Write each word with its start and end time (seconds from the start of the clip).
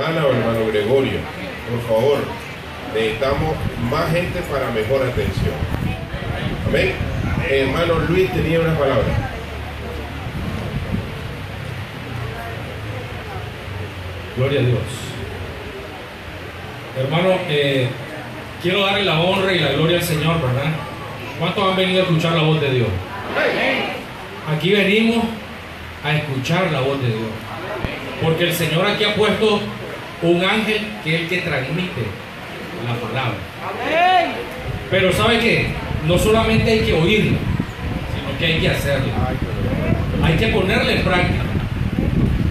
hermana 0.00 0.26
hermano 0.26 0.66
Gregorio. 0.68 1.18
Por 1.70 1.82
favor, 1.88 2.18
necesitamos 2.94 3.54
más 3.90 4.10
gente 4.10 4.40
para 4.50 4.70
mejor 4.70 5.02
atención. 5.02 5.54
Amén. 6.66 6.94
hermano 7.48 7.94
Luis 8.08 8.32
tenía 8.32 8.60
unas 8.60 8.78
palabras. 8.78 9.06
Gloria 14.36 14.60
a 14.60 14.62
Dios. 14.62 14.80
Hermano, 16.98 17.38
eh, 17.48 17.88
quiero 18.62 18.86
darle 18.86 19.04
la 19.04 19.20
honra 19.20 19.52
y 19.52 19.58
la 19.58 19.72
gloria 19.72 19.98
al 19.98 20.02
Señor, 20.02 20.40
¿verdad? 20.40 20.72
¿Cuántos 21.38 21.70
han 21.70 21.76
venido 21.76 22.00
a 22.00 22.04
escuchar 22.04 22.32
la 22.32 22.42
voz 22.42 22.60
de 22.60 22.70
Dios? 22.70 22.88
Aquí 24.56 24.72
venimos 24.72 25.24
a 26.02 26.16
escuchar 26.16 26.70
la 26.72 26.80
voz 26.80 27.00
de 27.02 27.08
Dios. 27.08 27.30
Porque 28.22 28.44
el 28.44 28.52
Señor 28.54 28.86
aquí 28.86 29.04
ha 29.04 29.14
puesto 29.14 29.60
un 30.22 30.44
ángel 30.44 30.80
que 31.02 31.14
es 31.14 31.20
el 31.22 31.28
que 31.28 31.38
transmite 31.38 32.02
la 32.86 32.94
palabra. 32.94 33.38
Pero 34.90 35.12
¿sabe 35.12 35.38
qué? 35.38 35.66
No 36.06 36.18
solamente 36.18 36.70
hay 36.70 36.80
que 36.80 36.92
oírla, 36.92 37.38
sino 38.14 38.38
que 38.38 38.46
hay 38.46 38.60
que 38.60 38.68
hacerla. 38.68 39.12
Hay 40.22 40.36
que 40.36 40.48
ponerla 40.48 40.92
en 40.92 41.02
práctica. 41.02 41.42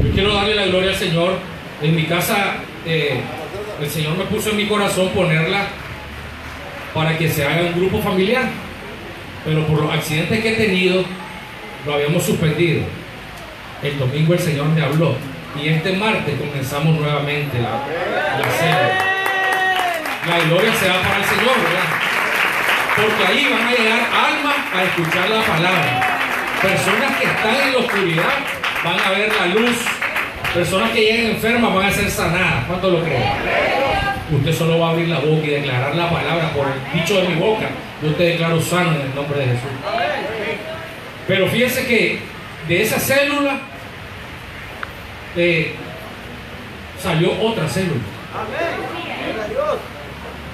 Yo 0.03 0.11
quiero 0.11 0.33
darle 0.33 0.55
la 0.55 0.65
gloria 0.65 0.89
al 0.89 0.95
Señor. 0.95 1.39
En 1.81 1.95
mi 1.95 2.03
casa, 2.03 2.55
eh, 2.85 3.19
el 3.81 3.89
Señor 3.89 4.17
me 4.17 4.25
puso 4.25 4.51
en 4.51 4.57
mi 4.57 4.65
corazón 4.65 5.09
ponerla 5.09 5.67
para 6.93 7.17
que 7.17 7.29
se 7.29 7.45
haga 7.45 7.67
un 7.67 7.79
grupo 7.79 8.01
familiar. 8.01 8.49
Pero 9.45 9.65
por 9.67 9.81
los 9.81 9.91
accidentes 9.91 10.39
que 10.41 10.53
he 10.53 10.55
tenido, 10.55 11.03
lo 11.85 11.93
habíamos 11.93 12.23
suspendido. 12.23 12.81
El 13.81 13.97
domingo 13.97 14.33
el 14.33 14.39
Señor 14.39 14.67
me 14.67 14.81
habló 14.81 15.15
y 15.55 15.69
este 15.69 15.93
martes 15.93 16.35
comenzamos 16.39 16.95
nuevamente 16.99 17.59
la, 17.59 17.71
la 18.39 18.51
serie. 18.51 19.09
La 20.27 20.39
gloria 20.45 20.73
se 20.75 20.87
va 20.89 21.01
para 21.01 21.17
el 21.17 21.25
Señor, 21.25 21.55
¿verdad? 21.57 22.09
Porque 22.95 23.25
ahí 23.25 23.47
van 23.49 23.67
a 23.67 23.71
llegar 23.71 23.99
almas 24.13 24.55
a 24.73 24.83
escuchar 24.83 25.29
la 25.29 25.41
palabra. 25.41 26.19
Personas 26.61 27.17
que 27.17 27.25
están 27.25 27.55
en 27.55 27.71
la 27.73 27.79
oscuridad 27.79 28.33
van 28.83 28.99
a 28.99 29.09
ver 29.11 29.31
la 29.33 29.45
luz. 29.47 29.77
Personas 30.53 30.91
que 30.91 31.01
lleguen 31.01 31.31
enfermas 31.31 31.73
van 31.73 31.85
a 31.85 31.91
ser 31.91 32.11
sanadas. 32.11 32.65
¿Cuánto 32.67 32.89
lo 32.91 33.03
creen? 33.03 33.23
Usted 34.31 34.53
solo 34.53 34.79
va 34.79 34.87
a 34.87 34.91
abrir 34.91 35.07
la 35.07 35.19
boca 35.19 35.45
y 35.45 35.49
declarar 35.49 35.95
la 35.95 36.09
palabra 36.09 36.51
por 36.53 36.67
el 36.67 36.99
dicho 36.99 37.21
de 37.21 37.29
mi 37.29 37.35
boca. 37.35 37.67
Yo 38.03 38.13
te 38.13 38.23
declaro 38.23 38.61
sano 38.61 38.91
en 38.91 39.01
el 39.01 39.15
nombre 39.15 39.39
de 39.39 39.45
Jesús. 39.45 39.71
Pero 41.27 41.47
fíjense 41.47 41.85
que 41.87 42.19
de 42.67 42.81
esa 42.81 42.99
célula 42.99 43.59
eh, 45.39 45.71
salió 47.01 47.31
otra 47.41 47.67
célula. 47.67 48.01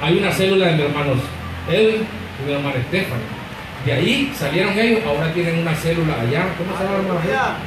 Hay 0.02 0.17
una 0.17 0.31
célula 0.31 0.67
de 0.67 0.75
mi 0.75 0.81
hermano 0.83 1.14
Edwin 1.67 2.05
y 2.39 2.47
mi 2.47 2.53
hermano 2.53 2.75
Estefan. 2.75 3.19
De 3.86 3.94
ahí 3.94 4.31
salieron 4.36 4.78
ellos, 4.78 5.02
ahora 5.06 5.33
tienen 5.33 5.59
una 5.59 5.75
célula 5.75 6.13
allá. 6.22 6.45
¿Cómo 6.58 6.78
se 6.78 6.83
llama? 6.83 7.58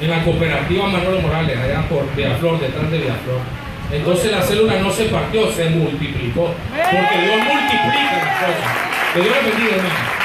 En 0.00 0.10
la 0.10 0.22
cooperativa 0.22 0.86
Manuel 0.86 1.22
Morales, 1.22 1.58
allá 1.58 1.82
por 1.88 2.14
Villaflor, 2.14 2.60
detrás 2.60 2.88
de 2.90 2.98
Villaflor. 2.98 3.40
Entonces 3.90 4.30
la 4.30 4.42
célula 4.42 4.78
no 4.80 4.92
se 4.92 5.06
partió, 5.06 5.50
se 5.50 5.70
multiplicó. 5.70 6.54
Porque 6.70 7.20
Dios 7.24 7.36
multiplica 7.36 8.18
las 8.24 8.38
cosas. 8.38 9.14
Que 9.14 9.20
Dios 9.22 9.34
bendiga, 9.44 9.76
hermano. 9.76 10.17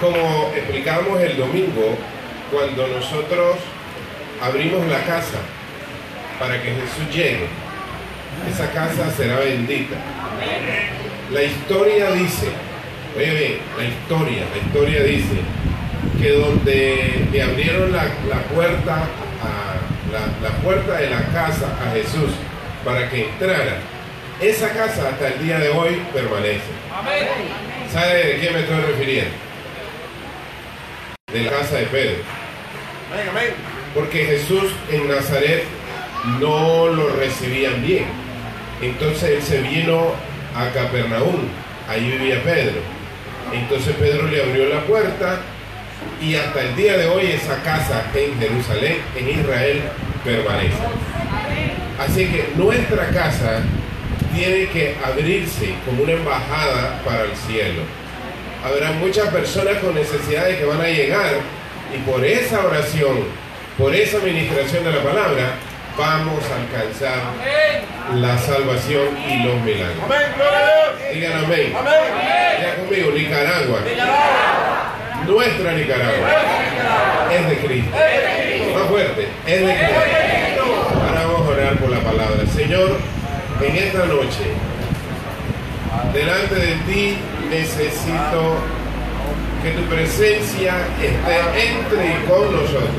Como 0.00 0.50
explicamos 0.56 1.20
el 1.20 1.36
domingo, 1.36 1.94
cuando 2.50 2.86
nosotros 2.88 3.56
abrimos 4.40 4.86
la 4.86 5.04
casa 5.04 5.38
para 6.38 6.54
que 6.62 6.70
Jesús 6.70 7.14
llegue, 7.14 7.46
esa 8.50 8.70
casa 8.72 9.10
será 9.10 9.40
bendita. 9.40 9.96
La 11.30 11.42
historia 11.42 12.12
dice, 12.12 12.48
oye 13.14 13.34
bien, 13.34 13.58
la 13.76 13.84
historia, 13.84 14.44
la 14.54 14.66
historia 14.66 15.02
dice 15.02 15.40
que 16.18 16.30
donde 16.30 17.28
le 17.30 17.42
abrieron 17.42 17.92
la, 17.92 18.04
puerta 18.54 19.04
la, 20.10 20.48
la 20.48 20.56
puerta 20.62 20.96
de 20.96 21.10
la 21.10 21.26
casa 21.26 21.76
a 21.86 21.92
Jesús 21.92 22.30
para 22.84 23.10
que 23.10 23.28
entrara, 23.28 23.76
esa 24.40 24.70
casa 24.70 25.10
hasta 25.10 25.28
el 25.28 25.44
día 25.44 25.58
de 25.58 25.68
hoy 25.68 26.00
permanece. 26.14 26.72
¿Sabe 27.92 28.24
de 28.24 28.40
qué 28.40 28.50
me 28.50 28.60
estoy 28.60 28.80
refiriendo? 28.82 29.32
De 31.32 31.42
la 31.42 31.50
casa 31.50 31.76
de 31.76 31.86
Pedro. 31.86 32.18
Porque 33.94 34.24
Jesús 34.26 34.72
en 34.92 35.08
Nazaret 35.08 35.64
no 36.38 36.86
lo 36.86 37.08
recibían 37.16 37.84
bien. 37.84 38.04
Entonces 38.80 39.30
él 39.30 39.42
se 39.42 39.60
vino 39.62 40.12
a 40.54 40.68
Capernaum. 40.72 41.48
Ahí 41.88 42.12
vivía 42.12 42.40
Pedro. 42.44 42.80
Entonces 43.52 43.96
Pedro 43.96 44.28
le 44.28 44.40
abrió 44.40 44.68
la 44.68 44.82
puerta 44.82 45.40
y 46.22 46.36
hasta 46.36 46.62
el 46.62 46.76
día 46.76 46.96
de 46.96 47.06
hoy 47.06 47.26
esa 47.26 47.60
casa 47.64 48.04
en 48.14 48.38
Jerusalén, 48.38 48.98
en 49.16 49.28
Israel, 49.40 49.82
permanece. 50.24 50.76
Así 51.98 52.26
que 52.26 52.50
nuestra 52.56 53.08
casa 53.08 53.62
tiene 54.34 54.68
que 54.68 54.96
abrirse 55.04 55.74
como 55.84 56.02
una 56.02 56.12
embajada 56.12 57.00
para 57.04 57.24
el 57.24 57.36
cielo. 57.36 57.82
Habrá 58.64 58.92
muchas 58.92 59.28
personas 59.28 59.78
con 59.78 59.94
necesidades 59.94 60.58
que 60.58 60.64
van 60.64 60.80
a 60.80 60.88
llegar 60.88 61.32
y 61.94 61.98
por 62.08 62.24
esa 62.24 62.64
oración, 62.64 63.24
por 63.78 63.94
esa 63.94 64.18
administración 64.18 64.84
de 64.84 64.92
la 64.92 65.02
palabra, 65.02 65.54
vamos 65.96 66.44
a 66.50 66.56
alcanzar 66.56 67.20
la 68.14 68.38
salvación 68.38 69.16
y 69.18 69.44
los 69.44 69.60
milagros. 69.62 70.04
Digan 71.12 71.44
amén. 71.44 71.72
Ya 72.60 72.76
conmigo, 72.76 73.10
Nicaragua. 73.12 73.80
Nuestra 75.26 75.72
Nicaragua 75.72 76.28
es 77.32 77.48
de 77.48 77.56
Cristo. 77.66 77.96
Más 78.74 78.88
fuerte, 78.88 79.28
es 79.46 79.60
de 79.66 79.74
Cristo. 79.74 80.64
Ahora 81.08 81.26
vamos 81.26 81.46
a 81.46 81.50
orar 81.50 81.76
por 81.78 81.90
la 81.90 82.00
palabra. 82.00 82.46
Señor, 82.54 82.98
en 83.62 83.76
esta 83.76 84.06
noche, 84.06 84.54
delante 86.14 86.54
de 86.54 86.74
ti 86.86 87.16
necesito 87.50 88.56
que 89.62 89.70
tu 89.72 89.82
presencia 89.82 90.74
esté 91.02 91.68
entre 91.68 92.06
y 92.06 92.26
con 92.26 92.52
nosotros. 92.52 92.90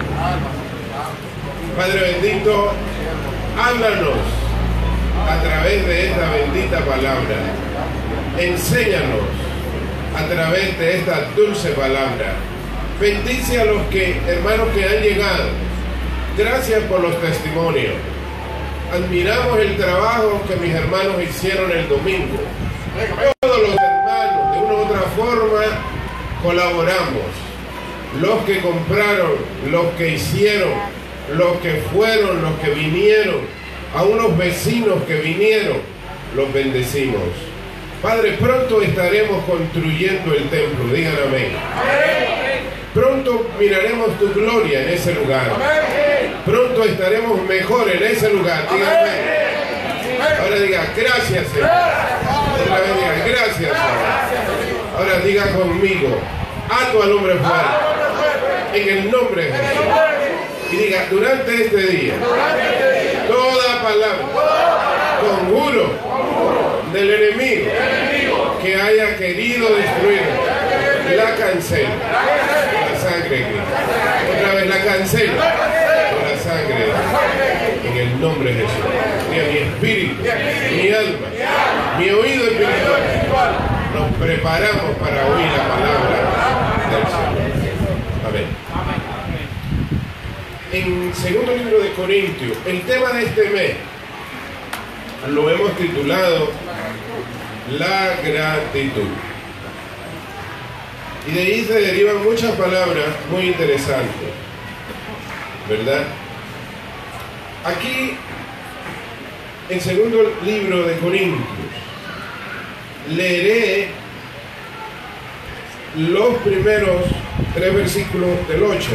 Padre 1.76 2.20
bendito, 2.22 2.74
háblanos 3.58 4.18
a 5.30 5.42
través 5.42 5.88
de 5.88 6.10
esta 6.10 6.30
bendita 6.30 6.80
palabra. 6.80 7.38
Enséñanos 8.38 9.26
a 10.16 10.26
través 10.28 10.78
de 10.78 11.00
esta 11.00 11.22
dulce 11.36 11.70
palabra. 11.70 12.36
Bendice 13.00 13.62
a 13.62 13.66
los 13.66 13.82
que, 13.88 14.22
hermanos 14.28 14.68
que 14.76 14.86
han 14.86 15.02
llegado. 15.02 15.50
Gracias 16.38 16.84
por 16.84 17.00
los 17.00 17.20
testimonios 17.20 18.11
admiramos 18.92 19.58
el 19.60 19.78
trabajo 19.78 20.42
que 20.48 20.56
mis 20.58 20.74
hermanos 20.74 21.22
hicieron 21.24 21.72
el 21.72 21.88
domingo. 21.88 22.40
Todos 23.40 23.62
los 23.62 23.76
hermanos, 23.76 24.52
de 24.52 24.58
una 24.60 24.74
u 24.74 24.78
otra 24.78 25.02
forma, 25.16 25.62
colaboramos. 26.44 27.32
Los 28.20 28.44
que 28.44 28.60
compraron, 28.60 29.36
los 29.70 29.86
que 29.98 30.16
hicieron, 30.16 30.74
los 31.34 31.58
que 31.58 31.82
fueron, 31.94 32.42
los 32.42 32.60
que 32.60 32.72
vinieron, 32.72 33.38
a 33.96 34.04
unos 34.04 34.38
vecinos 34.38 35.04
que 35.08 35.16
vinieron, 35.16 35.78
los 36.36 36.52
bendecimos. 36.52 37.22
Padre, 38.02 38.34
pronto 38.40 38.82
estaremos 38.82 39.44
construyendo 39.46 40.34
el 40.34 40.50
templo, 40.50 40.94
digan 40.94 41.16
amén. 41.28 41.52
Pronto 42.94 43.48
miraremos 43.58 44.20
tu 44.20 44.34
gloria 44.34 44.82
en 44.82 44.90
ese 44.90 45.14
lugar. 45.14 45.52
Pronto 46.46 46.84
estaremos 46.84 47.44
mejor 47.44 47.90
en 47.90 48.04
ese 48.04 48.30
lugar. 48.32 48.68
Dígame. 48.72 49.42
Ahora 50.42 50.56
diga, 50.56 50.88
gracias 50.96 51.48
Señor. 51.50 51.70
Otra 52.62 52.80
vez 52.80 52.96
diga, 52.96 53.26
gracias 53.28 53.56
Señor. 53.58 53.76
Ahora 54.98 55.20
diga 55.20 55.52
conmigo, 55.52 56.20
ato 56.70 57.04
al 57.04 57.12
hombre 57.12 57.36
fuerte. 57.36 58.80
En 58.80 58.98
el 58.98 59.12
nombre 59.12 59.46
de 59.46 59.52
Jesús. 59.52 59.86
Y 60.72 60.76
diga, 60.78 61.06
durante 61.12 61.66
este 61.66 61.78
día, 61.78 62.14
toda 63.28 63.82
palabra, 63.84 64.26
conjuro 65.22 65.94
del 66.94 67.14
enemigo 67.14 67.72
que 68.64 68.76
haya 68.76 69.18
querido 69.18 69.68
destruir, 69.76 70.22
la 71.16 71.36
cancela. 71.36 71.90
La 72.90 73.00
sangre. 73.00 73.46
Otra 74.38 74.54
vez 74.56 74.68
la 74.68 74.84
cancela 74.86 75.91
en 76.60 77.98
el 77.98 78.22
nombre 78.22 78.54
de 78.54 78.62
Jesús. 78.62 78.78
Mi 79.30 79.38
espíritu, 79.58 80.22
mi 80.22 80.90
alma, 80.90 81.28
mi 81.98 82.10
oído 82.10 82.44
espiritual. 82.46 83.02
Nos 83.94 84.18
preparamos 84.18 84.96
para 85.00 85.28
oír 85.28 85.48
la 85.48 85.68
palabra 85.68 86.10
del 86.92 87.06
Señor. 87.06 87.52
Amén. 88.28 88.46
En 90.74 91.14
segundo 91.14 91.56
libro 91.56 91.80
de 91.80 91.92
Corintios, 91.94 92.58
el 92.66 92.82
tema 92.82 93.10
de 93.14 93.24
este 93.26 93.50
mes 93.50 93.76
lo 95.30 95.50
hemos 95.50 95.76
titulado 95.78 96.52
La 97.78 98.16
gratitud. 98.24 99.10
Y 101.28 101.32
de 101.32 101.42
ahí 101.42 101.66
se 101.66 101.74
derivan 101.74 102.24
muchas 102.24 102.52
palabras 102.54 103.06
muy 103.30 103.48
interesantes, 103.50 104.30
¿verdad? 105.70 106.04
Aquí, 107.64 108.18
en 109.70 109.80
segundo 109.80 110.34
libro 110.44 110.88
de 110.88 110.98
Corintios, 110.98 111.48
leeré 113.10 113.90
los 115.96 116.38
primeros 116.38 117.04
tres 117.54 117.76
versículos 117.76 118.48
del 118.48 118.64
8 118.64 118.90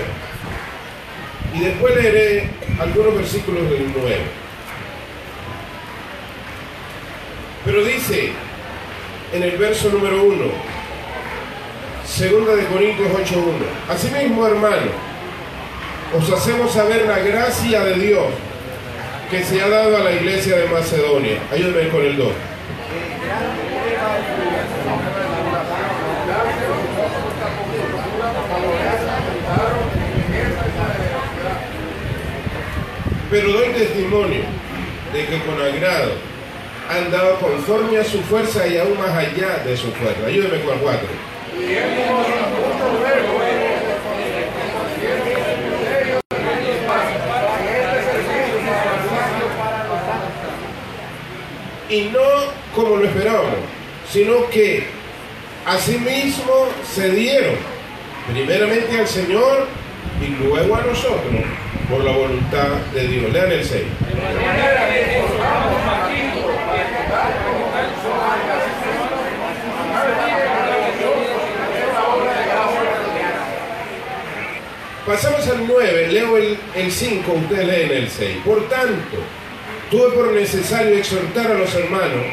y 1.54 1.60
después 1.60 1.94
leeré 1.94 2.50
algunos 2.80 3.14
versículos 3.14 3.70
del 3.70 3.92
9. 3.96 4.16
Pero 7.64 7.84
dice 7.84 8.32
en 9.32 9.42
el 9.44 9.56
verso 9.58 9.90
número 9.90 10.24
1, 10.24 10.44
segunda 12.04 12.56
de 12.56 12.64
Corintios 12.64 13.12
8.1, 13.12 13.44
asimismo 13.88 14.44
hermano, 14.44 14.90
os 16.18 16.30
hacemos 16.32 16.72
saber 16.72 17.06
la 17.06 17.18
gracia 17.20 17.84
de 17.84 17.94
Dios 17.94 18.26
que 19.30 19.42
se 19.42 19.60
ha 19.60 19.68
dado 19.68 19.96
a 19.96 20.00
la 20.00 20.12
iglesia 20.12 20.56
de 20.56 20.68
Macedonia. 20.68 21.38
Ayúdenme 21.52 21.88
con 21.90 22.02
el 22.02 22.16
2. 22.16 22.28
Pero 33.30 33.52
doy 33.52 33.68
testimonio 33.70 34.42
de 35.12 35.26
que 35.26 35.40
con 35.40 35.60
agrado 35.60 36.12
han 36.88 37.10
dado 37.10 37.40
conforme 37.40 37.98
a 37.98 38.04
su 38.04 38.20
fuerza 38.22 38.66
y 38.68 38.78
aún 38.78 38.96
más 38.96 39.10
allá 39.10 39.58
de 39.64 39.76
su 39.76 39.90
fuerza. 39.92 40.26
Ayúdeme 40.26 40.60
con 40.62 40.74
el 40.74 40.80
4. 40.80 41.08
Y 51.88 52.10
no 52.12 52.20
como 52.74 52.96
lo 52.96 53.04
esperábamos, 53.04 53.60
sino 54.10 54.48
que 54.50 54.86
asimismo 55.64 56.68
se 56.94 57.10
dieron 57.10 57.54
primeramente 58.32 58.98
al 58.98 59.06
Señor 59.06 59.66
y 60.20 60.42
luego 60.44 60.74
a 60.74 60.82
nosotros 60.82 61.44
por 61.88 62.04
la 62.04 62.12
voluntad 62.12 62.68
de 62.92 63.06
Dios. 63.06 63.32
Lean 63.32 63.52
el 63.52 63.64
6. 63.64 63.82
Pasamos 75.06 75.46
al 75.46 75.68
9, 75.68 76.08
leo 76.08 76.36
el, 76.36 76.58
5, 76.90 77.32
ustedes 77.32 77.66
leen 77.66 77.92
el 77.92 78.10
6. 78.10 78.38
Por 78.44 78.68
tanto, 78.68 79.18
tuve 79.90 80.10
por 80.10 80.32
necesario 80.32 80.96
exhortar 80.96 81.50
a 81.50 81.54
los 81.54 81.74
hermanos 81.74 82.24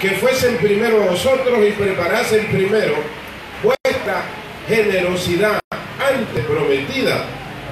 que 0.00 0.10
fuesen 0.10 0.56
primero 0.58 1.00
vosotros 1.00 1.58
y 1.66 1.72
preparasen 1.72 2.46
primero 2.46 2.94
vuestra 3.62 4.22
generosidad 4.68 5.58
antes 5.70 6.44
prometida 6.44 7.24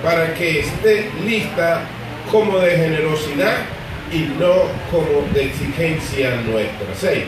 para 0.02 0.34
que 0.34 0.60
esté 0.60 1.10
lista 1.24 1.82
como 2.30 2.58
de 2.58 2.76
generosidad 2.76 3.56
y 4.12 4.18
no 4.38 4.64
como 4.90 5.26
de 5.32 5.44
exigencia 5.44 6.36
nuestra. 6.42 6.86
6. 6.94 7.24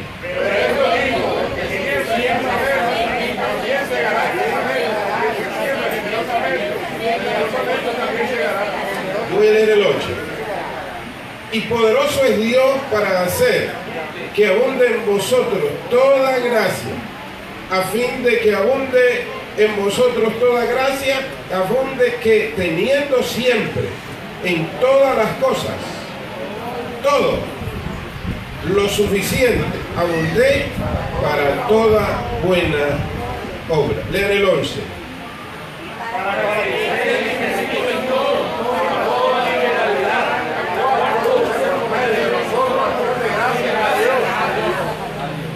Voy 9.35 9.47
a 9.47 9.51
leer 9.51 9.71
el 9.71 9.83
8. 9.83 9.97
Y 11.51 11.61
poderoso 11.63 12.25
es 12.25 12.39
Dios 12.39 12.77
para 12.91 13.23
hacer 13.23 13.71
que 14.35 14.47
abunde 14.47 14.87
en 14.87 15.07
vosotros 15.07 15.63
toda 15.91 16.39
gracia, 16.39 16.93
a 17.71 17.83
fin 17.85 18.23
de 18.23 18.39
que 18.41 18.55
abunde 18.55 19.25
en 19.57 19.83
vosotros 19.83 20.39
toda 20.39 20.65
gracia, 20.67 21.21
abunde 21.53 22.17
que 22.23 22.53
teniendo 22.55 23.23
siempre 23.23 23.85
en 24.45 24.69
todas 24.81 25.17
las 25.17 25.31
cosas, 25.37 25.75
todo 27.03 27.39
lo 28.67 28.89
suficiente, 28.89 29.65
abundé 29.97 30.67
para 31.23 31.67
toda 31.67 32.23
buena 32.45 32.99
obra. 33.71 34.03
Lean 34.13 34.31
el 34.33 34.45
11. 34.45 34.81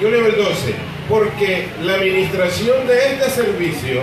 Yo 0.02 0.10
leo 0.10 0.26
el 0.26 0.36
12 0.36 0.74
porque 1.08 1.68
la 1.84 1.94
administración 1.94 2.88
de 2.88 3.12
este 3.12 3.30
servicio 3.30 4.02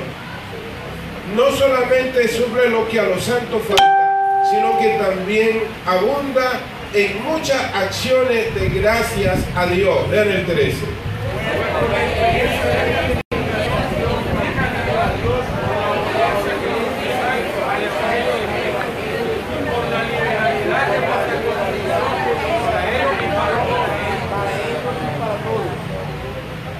no 1.35 1.51
solamente 1.51 2.25
suple 2.29 2.69
lo 2.69 2.87
que 2.87 3.01
a 3.01 3.03
los 3.03 3.21
santos 3.21 3.61
falta, 3.67 4.45
sino 4.49 4.79
que 4.79 4.97
también 4.97 5.63
abunda 5.85 6.61
en 6.93 7.21
muchas 7.25 7.61
acciones 7.75 8.55
de 8.55 8.69
gracias 8.69 9.39
a 9.53 9.65
Dios. 9.65 10.09
Vean 10.09 10.29
el 10.29 10.45
13. 10.45 10.77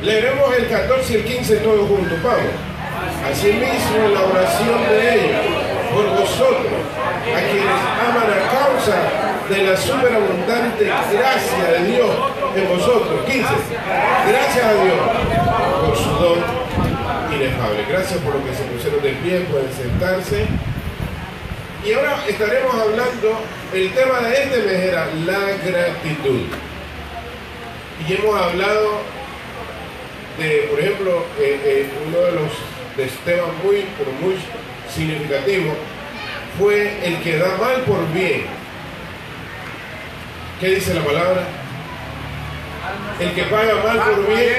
Leeremos 0.01 0.55
el 0.55 0.69
14 1.09 1.13
y 1.13 1.15
el 1.15 1.23
15 1.25 1.55
todos 1.57 1.87
juntos, 1.87 2.23
vamos. 2.23 2.39
Asimismo, 3.29 4.07
la 4.13 4.21
oración 4.21 4.81
de 4.89 5.15
ellos, 5.15 5.41
por 5.93 6.09
vosotros, 6.19 6.73
a 7.35 7.39
quienes 7.49 7.79
aman 8.07 8.29
a 8.29 8.41
causa 8.51 8.97
de 9.49 9.63
la 9.63 9.77
superabundante 9.77 10.85
gracia 10.85 11.63
de 11.71 11.91
Dios 11.91 12.09
en 12.55 12.69
vosotros. 12.69 13.25
15. 13.25 13.41
Gracias 14.27 14.65
a 14.65 14.73
Dios 14.73 14.97
por 15.85 15.97
su 15.97 16.09
don 16.09 16.39
inefable. 17.33 17.85
Gracias 17.89 18.19
por 18.19 18.35
lo 18.35 18.45
que 18.45 18.53
se 18.53 18.63
pusieron 18.63 19.01
de 19.01 19.11
pie, 19.13 19.41
pueden 19.51 19.71
sentarse. 19.73 20.45
Y 21.85 21.93
ahora 21.93 22.19
estaremos 22.27 22.73
hablando, 22.73 23.39
el 23.73 23.91
tema 23.93 24.19
de 24.19 24.43
este 24.43 24.57
mes 24.63 24.79
era 24.79 25.07
la 25.25 25.39
gratitud. 25.65 26.41
Y 28.07 28.13
hemos 28.13 28.41
hablado 28.41 29.18
por 30.69 30.79
ejemplo, 30.79 31.25
eh, 31.37 31.59
eh, 31.65 31.89
uno 32.07 32.17
de 32.17 32.31
los 32.31 32.51
temas 33.25 33.47
muy, 33.61 33.85
pero 33.97 34.11
muy 34.21 34.35
significativos 34.93 35.75
fue 36.57 36.97
el 37.03 37.21
que 37.21 37.37
da 37.37 37.57
mal 37.57 37.81
por 37.81 38.07
bien. 38.13 38.45
¿Qué 40.61 40.67
dice 40.67 40.93
la 40.93 41.01
palabra? 41.01 41.43
El 43.19 43.33
que 43.33 43.43
paga 43.43 43.75
mal 43.83 43.99
por 43.99 44.27
bien, 44.27 44.55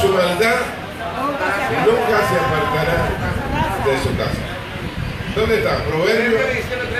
su 0.00 0.08
maldad 0.08 0.60
nunca 1.86 2.18
se 2.28 2.36
apartará 2.36 3.08
de 3.86 4.02
su 4.02 4.16
casa. 4.16 4.44
¿Dónde 5.34 5.56
está? 5.56 5.84
Proverbio 5.84 6.38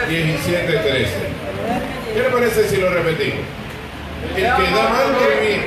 17, 0.08 0.72
13. 0.72 1.10
¿Qué 2.14 2.20
le 2.20 2.30
parece 2.30 2.68
si 2.68 2.76
lo 2.78 2.90
repetimos? 2.90 3.44
El 4.34 4.42
que 4.42 4.42
da 4.42 4.88
mal 4.88 5.12
por 5.12 5.40
bien, 5.40 5.64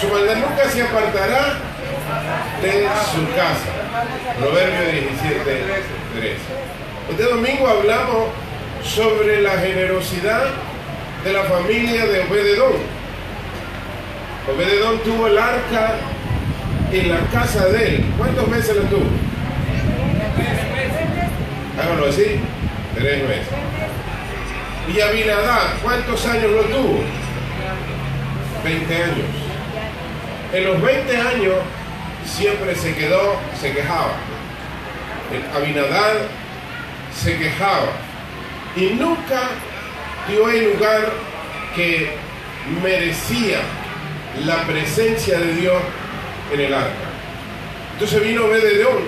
su 0.00 0.08
maldad 0.08 0.36
nunca 0.36 0.68
se 0.70 0.82
apartará 0.82 1.58
de 2.62 2.88
su 3.12 3.26
casa. 3.36 3.68
Proverbio 4.38 4.92
17, 4.92 5.64
3. 6.18 6.36
Este 7.10 7.22
domingo 7.24 7.68
hablamos 7.68 8.28
sobre 8.82 9.42
la 9.42 9.58
generosidad 9.58 10.44
de 11.22 11.32
la 11.34 11.44
familia 11.44 12.06
de 12.06 12.22
Obededón. 12.22 12.72
Obededón 14.54 15.00
tuvo 15.00 15.26
el 15.26 15.36
arca 15.36 15.96
en 16.92 17.08
la 17.10 17.20
casa 17.30 17.66
de 17.66 17.96
él. 17.96 18.04
¿Cuántos 18.16 18.48
meses 18.48 18.76
lo 18.76 18.82
tuvo? 18.84 19.10
Háganlo 21.78 22.06
así. 22.08 22.40
Tres 22.94 23.28
meses. 23.28 23.48
Y 24.94 25.00
Abinadá, 25.00 25.74
¿cuántos 25.82 26.26
años 26.26 26.50
lo 26.52 26.62
tuvo? 26.62 27.00
20 28.64 28.94
años. 28.94 29.49
En 30.52 30.64
los 30.64 30.82
20 30.82 31.16
años 31.16 31.54
siempre 32.26 32.74
se 32.74 32.94
quedó, 32.94 33.36
se 33.60 33.72
quejaba. 33.72 34.14
Abinadad 35.54 36.14
se 37.14 37.36
quejaba 37.36 37.92
y 38.74 38.94
nunca 38.94 39.42
dio 40.28 40.48
el 40.48 40.72
lugar 40.72 41.12
que 41.76 42.10
merecía 42.82 43.60
la 44.44 44.66
presencia 44.66 45.38
de 45.38 45.54
Dios 45.54 45.76
en 46.52 46.60
el 46.60 46.74
arca. 46.74 47.10
Entonces 47.92 48.22
vino 48.22 48.46
Obededón, 48.46 49.04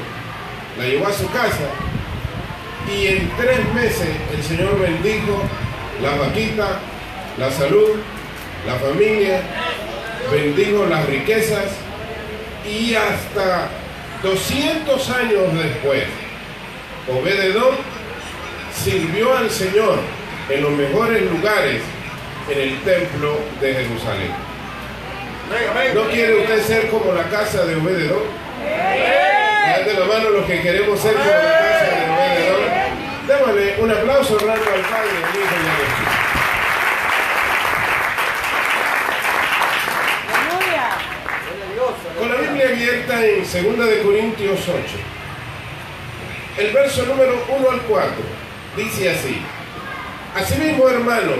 la 0.78 0.84
llevó 0.84 1.08
a 1.08 1.12
su 1.12 1.28
casa 1.30 1.70
y 2.88 3.06
en 3.08 3.30
tres 3.36 3.60
meses 3.74 4.08
el 4.32 4.42
Señor 4.44 4.78
bendijo 4.78 5.42
la 6.02 6.14
vaquita, 6.16 6.78
la 7.38 7.50
salud, 7.50 7.96
la 8.66 8.74
familia, 8.74 9.42
bendijo 10.32 10.86
las 10.86 11.06
riquezas 11.06 11.66
y 12.66 12.94
hasta 12.94 13.68
200 14.22 15.10
años 15.10 15.42
después, 15.62 16.04
Obededón 17.08 17.74
sirvió 18.82 19.36
al 19.36 19.50
Señor 19.50 19.98
en 20.48 20.62
los 20.62 20.72
mejores 20.72 21.22
lugares 21.30 21.82
en 22.50 22.58
el 22.58 22.80
templo 22.80 23.38
de 23.60 23.74
Jerusalén. 23.74 24.32
¿No 25.94 26.04
quiere 26.08 26.40
usted 26.40 26.62
ser 26.62 26.88
como 26.88 27.12
la 27.12 27.24
casa 27.24 27.64
de 27.66 27.76
Obededón? 27.76 28.42
de 29.84 29.94
la 29.94 30.06
mano 30.06 30.30
los 30.30 30.46
que 30.46 30.60
queremos 30.62 30.98
ser 31.00 31.14
como 31.14 31.26
la 31.26 31.32
casa 31.32 31.84
de 31.84 32.10
Obededón. 32.10 32.62
Démosle 33.26 33.76
un 33.80 33.90
aplauso 33.90 34.36
grande 34.36 34.64
al 34.66 34.80
Padre, 34.80 35.10
al 35.10 35.36
Hijo 35.36 35.54
y 35.54 35.68
al 35.68 35.88
Espíritu. 35.88 36.22
Con 42.18 42.28
la 42.28 42.36
Biblia 42.62 42.90
abierta 42.90 43.26
en 43.26 43.76
2 43.76 43.88
de 43.88 44.02
Corintios 44.02 44.60
8. 44.68 44.78
El 46.58 46.72
verso 46.72 47.06
número 47.06 47.44
1 47.48 47.70
al 47.70 47.80
4 47.82 48.10
dice 48.76 49.10
así. 49.10 49.40
Asimismo, 50.34 50.88
hermano, 50.88 51.32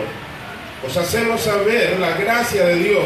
os 0.85 0.97
hacemos 0.97 1.41
saber 1.41 1.99
la 2.01 2.17
gracia 2.17 2.67
de 2.67 2.77
Dios 2.77 3.05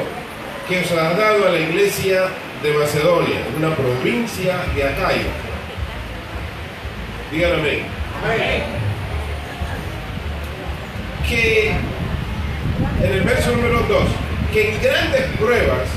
que 0.69 0.81
os 0.81 0.91
ha 0.93 1.13
dado 1.15 1.47
a 1.47 1.51
la 1.51 1.59
iglesia 1.59 2.29
de 2.63 2.73
Macedonia, 2.73 3.41
una 3.57 3.75
provincia 3.75 4.57
de 4.75 4.85
Acaya. 4.85 5.33
Díganme 7.31 7.59
amén. 7.59 7.83
Que 11.29 11.73
en 13.03 13.13
el 13.13 13.23
verso 13.23 13.53
número 13.53 13.81
2, 13.81 14.03
que 14.53 14.71
en 14.71 14.83
grandes 14.83 15.23
pruebas 15.39 15.89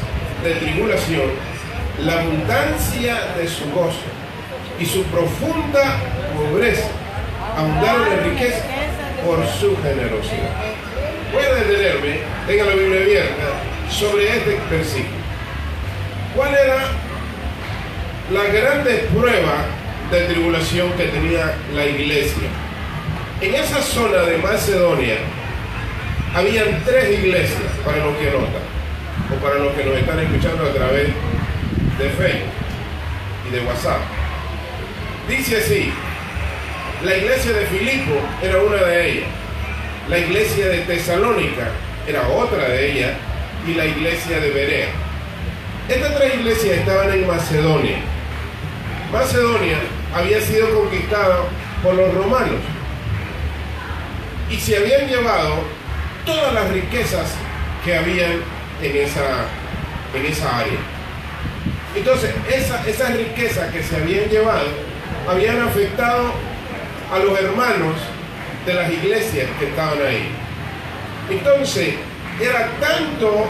de 0.43 0.55
tribulación, 0.55 1.48
la 2.05 2.21
abundancia 2.21 3.17
de 3.37 3.47
su 3.47 3.69
gozo 3.71 3.97
y 4.79 4.85
su 4.85 5.03
profunda 5.05 5.97
pobreza 6.35 6.89
abundaron 7.57 8.07
en 8.13 8.31
riqueza 8.31 8.63
por 9.25 9.45
su 9.47 9.75
generosidad. 9.83 10.55
Voy 11.33 11.43
a 11.43 11.55
detenerme, 11.55 12.19
tenga 12.47 12.65
la 12.65 12.75
Biblia 12.75 13.01
abierta, 13.01 13.43
sobre 13.89 14.37
este 14.37 14.59
versículo. 14.71 15.19
¿Cuál 16.35 16.53
era 16.53 16.77
la 18.31 18.43
grande 18.45 19.07
prueba 19.13 19.65
de 20.11 20.21
tribulación 20.21 20.93
que 20.93 21.05
tenía 21.05 21.55
la 21.75 21.85
iglesia? 21.85 22.47
En 23.41 23.55
esa 23.55 23.81
zona 23.81 24.21
de 24.21 24.37
Macedonia 24.37 25.17
habían 26.33 26.81
tres 26.85 27.19
iglesias, 27.19 27.71
para 27.83 27.97
los 27.97 28.15
que 28.17 28.25
notan, 28.25 28.63
o 29.33 29.41
para 29.41 29.55
los 29.55 29.73
que 29.73 29.83
nos 29.83 29.95
están 29.95 30.19
escuchando 30.19 30.63
a 30.65 30.73
través 30.73 31.07
de 31.07 31.38
Facebook 32.09 32.53
y 33.47 33.51
de 33.51 33.61
WhatsApp. 33.65 33.99
Dice 35.27 35.57
así, 35.57 35.91
la 37.03 37.17
iglesia 37.17 37.53
de 37.53 37.65
Filipo 37.65 38.15
era 38.41 38.61
una 38.61 38.77
de 38.77 39.11
ellas, 39.11 39.27
la 40.09 40.17
iglesia 40.17 40.67
de 40.67 40.79
Tesalónica 40.79 41.67
era 42.07 42.27
otra 42.27 42.67
de 42.69 42.91
ellas 42.91 43.11
y 43.67 43.73
la 43.73 43.85
iglesia 43.85 44.39
de 44.39 44.49
Berea. 44.51 44.89
Estas 45.87 46.15
tres 46.17 46.35
iglesias 46.35 46.77
estaban 46.77 47.11
en 47.11 47.27
Macedonia. 47.27 47.97
Macedonia 49.11 49.77
había 50.13 50.41
sido 50.41 50.69
conquistada 50.73 51.43
por 51.83 51.95
los 51.95 52.13
romanos 52.13 52.59
y 54.49 54.57
se 54.57 54.77
habían 54.77 55.07
llevado 55.07 55.63
todas 56.25 56.53
las 56.53 56.69
riquezas 56.71 57.33
que 57.83 57.95
habían 57.95 58.41
en 58.81 58.97
esa, 58.97 59.45
en 60.15 60.25
esa 60.25 60.59
área. 60.59 60.98
Entonces, 61.95 62.31
esa, 62.53 62.87
esas 62.87 63.15
riquezas 63.15 63.71
que 63.71 63.83
se 63.83 63.95
habían 63.95 64.29
llevado 64.29 64.67
habían 65.27 65.59
afectado 65.61 66.31
a 67.11 67.19
los 67.19 67.39
hermanos 67.39 67.95
de 68.65 68.73
las 68.73 68.91
iglesias 68.91 69.47
que 69.59 69.65
estaban 69.67 69.99
ahí. 70.05 70.29
Entonces, 71.29 71.95
era 72.39 72.69
tanto 72.79 73.47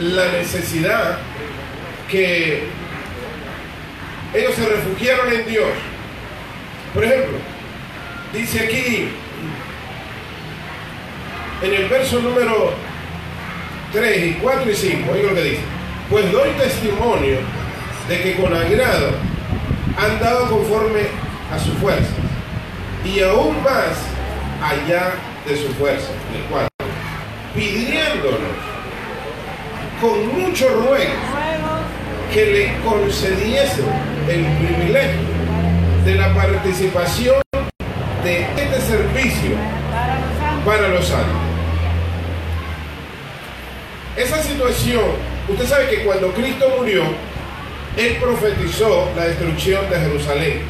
la 0.00 0.32
necesidad 0.32 1.18
que 2.10 2.64
ellos 4.34 4.54
se 4.54 4.68
refugiaron 4.68 5.32
en 5.32 5.46
Dios. 5.46 5.68
Por 6.94 7.04
ejemplo, 7.04 7.38
dice 8.32 8.60
aquí 8.60 9.08
en 11.62 11.74
el 11.74 11.88
verso 11.88 12.20
número 12.20 12.72
3 13.92 14.26
y 14.26 14.32
4 14.34 14.70
y 14.70 14.74
5, 14.74 15.12
oiga 15.12 15.28
lo 15.30 15.34
que 15.34 15.42
dice, 15.42 15.60
pues 16.10 16.30
doy 16.30 16.50
testimonio 16.50 17.38
de 18.08 18.22
que 18.22 18.36
con 18.36 18.52
agrado 18.54 19.10
han 19.98 20.20
dado 20.20 20.48
conforme 20.48 21.02
a 21.52 21.58
su 21.58 21.72
fuerza 21.74 22.14
y 23.04 23.20
aún 23.20 23.62
más 23.62 23.96
allá 24.62 25.14
de 25.46 25.56
su 25.56 25.68
fuerza, 25.74 26.08
el 26.34 26.42
4, 26.50 26.68
pidiéndonos 27.54 28.40
con 30.00 30.40
mucho 30.40 30.68
ruego 30.68 31.12
que 32.32 32.46
le 32.46 32.84
concediese 32.84 33.82
el 34.28 34.44
privilegio 34.58 35.20
de 36.04 36.14
la 36.16 36.34
participación 36.34 37.40
de 38.22 38.42
este 38.42 38.80
servicio 38.80 39.56
para 40.64 40.88
los 40.88 41.06
santos. 41.06 41.36
Esa 44.16 44.42
situación, 44.42 45.04
usted 45.48 45.66
sabe 45.66 45.88
que 45.88 46.04
cuando 46.04 46.32
Cristo 46.32 46.74
murió, 46.78 47.04
Él 47.96 48.16
profetizó 48.20 49.10
la 49.16 49.26
destrucción 49.26 49.88
de 49.88 49.96
Jerusalén. 49.98 50.60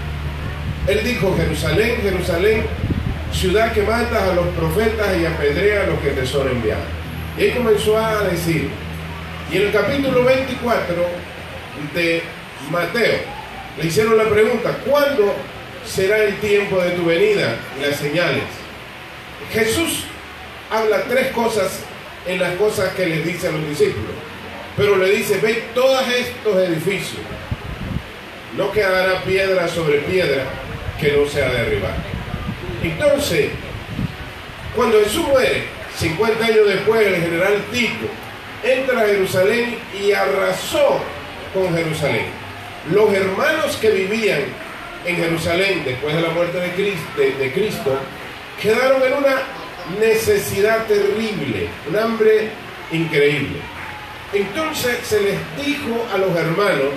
Él 0.87 1.01
dijo, 1.03 1.37
Jerusalén, 1.37 1.97
Jerusalén, 2.03 2.67
ciudad 3.33 3.73
que 3.73 3.83
matas 3.83 4.31
a 4.31 4.35
los 4.35 4.47
profetas 4.49 5.17
y 5.21 5.27
apedrea 5.27 5.83
a 5.83 5.87
los 5.87 5.99
que 5.99 6.11
te 6.11 6.25
son 6.25 6.49
enviados. 6.49 6.85
Y 7.37 7.45
él 7.45 7.57
comenzó 7.57 7.99
a 7.99 8.23
decir, 8.23 8.71
y 9.53 9.57
en 9.57 9.63
el 9.63 9.73
capítulo 9.73 10.25
24 10.25 10.95
de 11.95 12.23
Mateo 12.71 13.19
le 13.79 13.87
hicieron 13.87 14.17
la 14.17 14.25
pregunta, 14.25 14.79
¿cuándo 14.87 15.35
será 15.85 16.19
el 16.19 16.37
tiempo 16.37 16.81
de 16.81 16.91
tu 16.91 17.05
venida 17.05 17.57
y 17.79 17.83
las 17.83 17.97
señales? 17.97 18.45
Jesús 19.53 20.05
habla 20.71 21.03
tres 21.09 21.33
cosas 21.33 21.81
en 22.27 22.41
las 22.41 22.55
cosas 22.55 22.95
que 22.95 23.07
les 23.07 23.25
dice 23.25 23.49
a 23.49 23.53
los 23.53 23.69
discípulos, 23.69 24.15
pero 24.77 24.97
le 24.97 25.11
dice, 25.11 25.39
ve 25.39 25.65
todos 25.75 26.07
estos 26.09 26.57
edificios, 26.69 27.23
no 28.57 28.71
quedará 28.73 29.23
piedra 29.23 29.69
sobre 29.69 29.99
piedra 30.01 30.45
que 31.01 31.13
no 31.13 31.27
sea 31.29 31.51
derribada. 31.51 31.97
Entonces, 32.83 33.51
cuando 34.75 35.01
Jesús 35.01 35.27
muere, 35.29 35.65
50 35.97 36.45
años 36.45 36.67
después, 36.67 37.07
el 37.07 37.17
general 37.17 37.65
Tito 37.73 38.07
entra 38.63 39.01
a 39.01 39.07
Jerusalén 39.07 39.79
y 39.99 40.13
arrasó 40.13 41.01
con 41.55 41.75
Jerusalén. 41.75 42.27
Los 42.93 43.13
hermanos 43.13 43.77
que 43.81 43.91
vivían 43.91 44.43
en 45.07 45.17
Jerusalén 45.17 45.83
después 45.85 46.15
de 46.15 46.21
la 46.21 46.31
muerte 46.31 46.61
de 46.61 46.71
Cristo, 46.73 47.07
de, 47.17 47.53
Cristo 47.53 47.99
quedaron 48.61 49.03
en 49.03 49.15
una 49.15 49.37
necesidad 50.01 50.87
terrible, 50.87 51.69
un 51.89 51.97
hambre 51.97 52.51
increíble. 52.93 53.61
Entonces 54.33 54.99
se 55.05 55.21
les 55.21 55.39
dijo 55.65 56.07
a 56.13 56.19
los 56.19 56.35
hermanos 56.37 56.93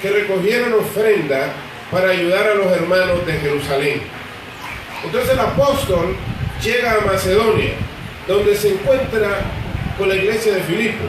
que 0.00 0.10
recogieran 0.10 0.72
ofrenda 0.74 1.52
para 1.90 2.10
ayudar 2.10 2.48
a 2.48 2.54
los 2.54 2.72
hermanos 2.72 3.26
de 3.26 3.32
Jerusalén. 3.34 4.02
Entonces 5.04 5.30
el 5.30 5.40
apóstol 5.40 6.16
llega 6.62 6.94
a 6.94 7.06
Macedonia, 7.06 7.72
donde 8.26 8.56
se 8.56 8.70
encuentra 8.70 9.40
con 9.98 10.08
la 10.08 10.16
iglesia 10.16 10.54
de 10.54 10.62
Filipo, 10.62 11.04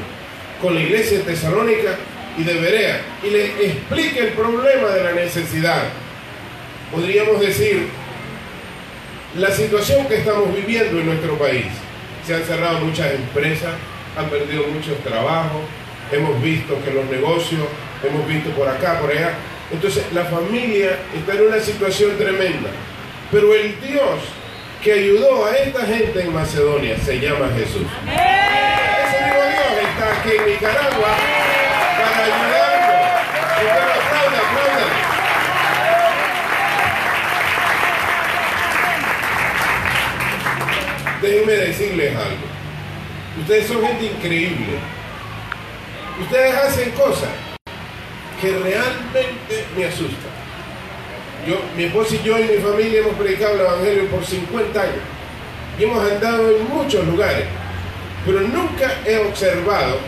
con 0.61 0.75
la 0.75 0.81
iglesia 0.81 1.19
de 1.19 1.23
Tesalónica 1.23 1.95
y 2.37 2.43
de 2.43 2.53
Berea, 2.53 3.01
y 3.23 3.29
le 3.29 3.45
explica 3.65 4.19
el 4.19 4.29
problema 4.29 4.89
de 4.89 5.03
la 5.03 5.11
necesidad. 5.13 5.83
Podríamos 6.91 7.39
decir, 7.41 7.87
la 9.35 9.51
situación 9.51 10.07
que 10.07 10.17
estamos 10.17 10.55
viviendo 10.55 10.99
en 10.99 11.05
nuestro 11.05 11.37
país. 11.37 11.65
Se 12.25 12.35
han 12.35 12.43
cerrado 12.43 12.79
muchas 12.79 13.13
empresas, 13.13 13.73
han 14.17 14.29
perdido 14.29 14.63
muchos 14.67 14.97
trabajos, 15.03 15.61
hemos 16.11 16.41
visto 16.41 16.77
que 16.83 16.91
los 16.91 17.05
negocios, 17.05 17.61
hemos 18.03 18.27
visto 18.27 18.49
por 18.51 18.67
acá, 18.67 18.99
por 18.99 19.11
allá, 19.11 19.33
Entonces 19.71 20.05
la 20.13 20.23
familia 20.25 20.97
está 21.13 21.33
en 21.33 21.47
una 21.47 21.59
situación 21.59 22.17
tremenda. 22.17 22.69
Pero 23.31 23.53
el 23.53 23.79
Dios 23.81 24.19
que 24.81 24.93
ayudó 24.93 25.45
a 25.45 25.57
esta 25.57 25.85
gente 25.85 26.21
en 26.21 26.33
Macedonia 26.33 26.97
se 26.97 27.19
llama 27.19 27.49
Jesús. 27.57 27.85
Ese 28.05 29.25
mismo 29.25 29.41
Dios 29.43 29.89
está 29.89 30.19
aquí 30.19 30.37
en 30.37 30.45
Nicaragua 30.45 31.09
para 31.99 32.23
ayudarnos. 32.23 32.77
Déjenme 41.21 41.53
decirles 41.53 42.15
algo. 42.15 42.46
Ustedes 43.41 43.67
son 43.67 43.85
gente 43.85 44.05
increíble. 44.05 44.79
Ustedes 46.21 46.55
hacen 46.55 46.91
cosas 46.91 47.29
que 48.41 48.49
realmente 48.49 49.65
me 49.75 49.85
asustan. 49.85 50.31
Yo, 51.47 51.61
mi 51.75 51.85
esposa 51.85 52.15
y 52.15 52.23
yo 52.23 52.37
y 52.39 52.43
mi 52.43 52.57
familia 52.57 52.99
hemos 52.99 53.13
predicado 53.13 53.53
el 53.53 53.61
Evangelio 53.61 54.07
por 54.07 54.25
50 54.25 54.81
años. 54.81 54.95
Y 55.79 55.83
hemos 55.83 56.11
andado 56.11 56.57
en 56.57 56.67
muchos 56.67 57.05
lugares. 57.05 57.45
Pero 58.25 58.41
nunca 58.41 58.91
he 59.05 59.17
observado, 59.19 59.99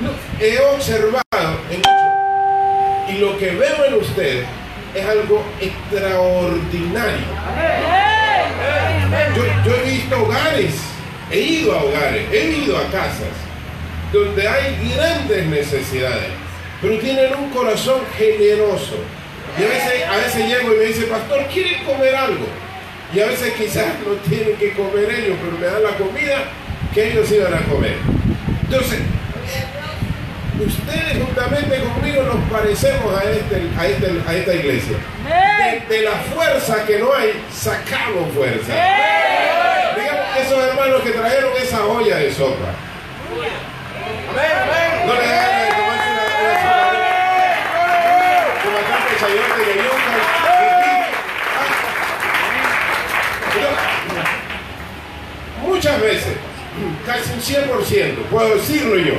no, 0.00 0.10
he 0.40 0.58
observado 0.60 1.60
en 1.70 1.78
muchos. 1.78 3.10
Y 3.10 3.18
lo 3.18 3.36
que 3.36 3.50
veo 3.50 3.84
en 3.86 3.94
ustedes 3.94 4.46
es 4.94 5.04
algo 5.04 5.44
extraordinario. 5.60 7.26
Yo, 9.36 9.42
yo 9.66 9.76
he 9.76 9.90
visto 9.90 10.22
hogares, 10.22 10.93
he 11.30 11.40
ido 11.40 11.72
a 11.72 11.82
hogares, 11.82 12.26
he 12.32 12.64
ido 12.64 12.76
a 12.76 12.84
casas 12.90 13.34
donde 14.12 14.46
hay 14.46 14.94
grandes 14.94 15.46
necesidades, 15.46 16.30
pero 16.80 16.98
tienen 16.98 17.34
un 17.34 17.50
corazón 17.50 18.00
generoso. 18.16 18.96
Y 19.58 19.64
a 19.64 19.68
veces, 19.68 20.08
a 20.08 20.16
veces 20.16 20.48
llego 20.48 20.74
y 20.74 20.78
me 20.78 20.84
dice, 20.84 21.02
pastor, 21.06 21.46
¿quieren 21.52 21.84
comer 21.84 22.14
algo? 22.14 22.46
Y 23.12 23.20
a 23.20 23.26
veces 23.26 23.52
quizás 23.54 23.86
no 24.06 24.14
tienen 24.28 24.56
que 24.56 24.72
comer 24.72 25.10
ellos, 25.10 25.36
pero 25.42 25.58
me 25.58 25.66
dan 25.66 25.82
la 25.82 25.96
comida 25.96 26.44
que 26.92 27.12
ellos 27.12 27.30
iban 27.30 27.54
a 27.54 27.62
comer. 27.62 27.96
Entonces, 28.62 29.00
ustedes 30.60 31.24
juntamente 31.24 31.80
conmigo 31.80 32.22
nos 32.22 32.50
parecemos 32.50 33.18
a, 33.18 33.24
este, 33.30 33.62
a, 33.76 33.86
este, 33.86 34.06
a 34.26 34.34
esta 34.34 34.54
iglesia. 34.54 34.96
De, 35.88 35.94
de, 35.94 36.02
la 36.02 36.12
fuerza 36.12 36.84
que 36.86 36.98
no 36.98 37.14
hay, 37.14 37.32
sacamos 37.52 38.32
fuerza. 38.34 38.72
Digamos, 39.96 40.03
esos 40.44 40.62
hermanos 40.62 41.00
que 41.02 41.10
trajeron 41.10 41.52
esa 41.56 41.84
olla 41.86 42.16
de 42.16 42.30
sopa. 42.32 42.74
No 45.06 45.14
les 45.14 45.30
hagan 45.30 45.60
de 45.60 45.74
tomarse 45.74 46.10
una, 46.10 46.22
acá 48.80 48.96
chayote 49.20 49.58
de 49.64 49.74
yuca. 49.76 50.16
Muchas 55.66 56.00
veces, 56.00 56.36
casi 57.06 57.32
un 57.32 57.40
100%, 57.40 58.14
puedo 58.30 58.54
decirlo 58.56 58.96
yo, 58.98 59.14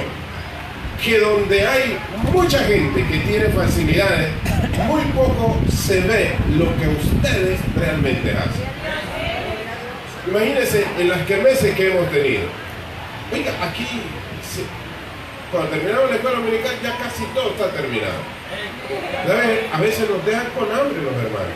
que 1.04 1.20
donde 1.20 1.68
hay 1.68 1.98
mucha 2.32 2.60
gente 2.60 3.04
que 3.06 3.18
tiene 3.20 3.46
facilidades, 3.50 4.30
muy 4.88 5.02
poco 5.06 5.58
se 5.72 6.02
ve 6.02 6.36
lo 6.56 6.66
que 6.78 6.88
ustedes 6.88 7.60
realmente 7.76 8.32
hacen. 8.32 8.76
Imagínense 10.28 10.86
en 10.98 11.10
las 11.10 11.22
kermeses 11.26 11.76
que 11.76 11.92
hemos 11.92 12.10
tenido. 12.12 12.44
Oiga, 13.32 13.52
aquí, 13.64 13.88
cuando 15.52 15.70
terminamos 15.70 16.10
la 16.10 16.16
escuela 16.16 16.38
dominical, 16.40 16.76
ya 16.84 16.98
casi 16.98 17.24
todo 17.34 17.52
está 17.52 17.70
terminado. 17.72 18.20
A 19.74 19.78
veces 19.80 20.10
nos 20.10 20.26
dejan 20.26 20.48
con 20.58 20.66
hambre 20.72 21.02
los 21.02 21.14
hermanos. 21.14 21.56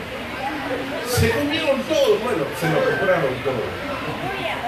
Se 1.09 1.29
comieron 1.31 1.81
todo, 1.83 2.17
bueno, 2.19 2.43
se 2.59 2.69
lo 2.69 2.79
compraron 2.85 3.33
todo. 3.43 3.63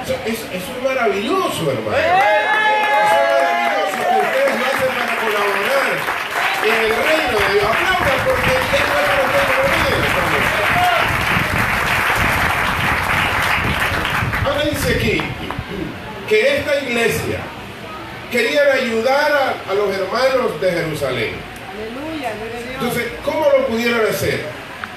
Eso- 0.01 0.49
eso 0.51 0.71
es 0.77 0.83
maravilloso, 0.83 1.71
hermano. 1.71 1.97
Eso 1.97 2.05
es 2.05 3.25
maravilloso 3.29 4.01
que 4.01 4.17
ustedes 4.17 4.53
lo 4.59 4.65
hacen 4.65 4.91
para 4.97 5.13
colaborar 5.21 5.93
en 6.65 6.73
el 6.73 6.89
reino 6.89 7.37
de 7.37 7.53
Dios. 7.53 7.65
Aplaudan 7.69 8.19
porque 8.25 8.49
es 8.49 8.65
nuestro 8.65 9.21
reino 9.29 9.55
de 9.61 9.91
Dios. 9.91 10.51
Ahora 14.45 14.63
dice 14.65 14.95
aquí 14.95 15.21
que 16.27 16.57
esta 16.57 16.73
iglesia 16.81 17.39
querían 18.31 18.67
ayudar 18.71 19.31
a, 19.31 19.70
a 19.70 19.70
los 19.81 19.95
hermanos 19.95 20.61
de 20.61 20.71
Jerusalén. 20.71 21.33
Entonces, 22.73 23.05
¿cómo 23.23 23.45
lo 23.57 23.67
pudieron 23.67 24.01
hacer? 24.07 24.41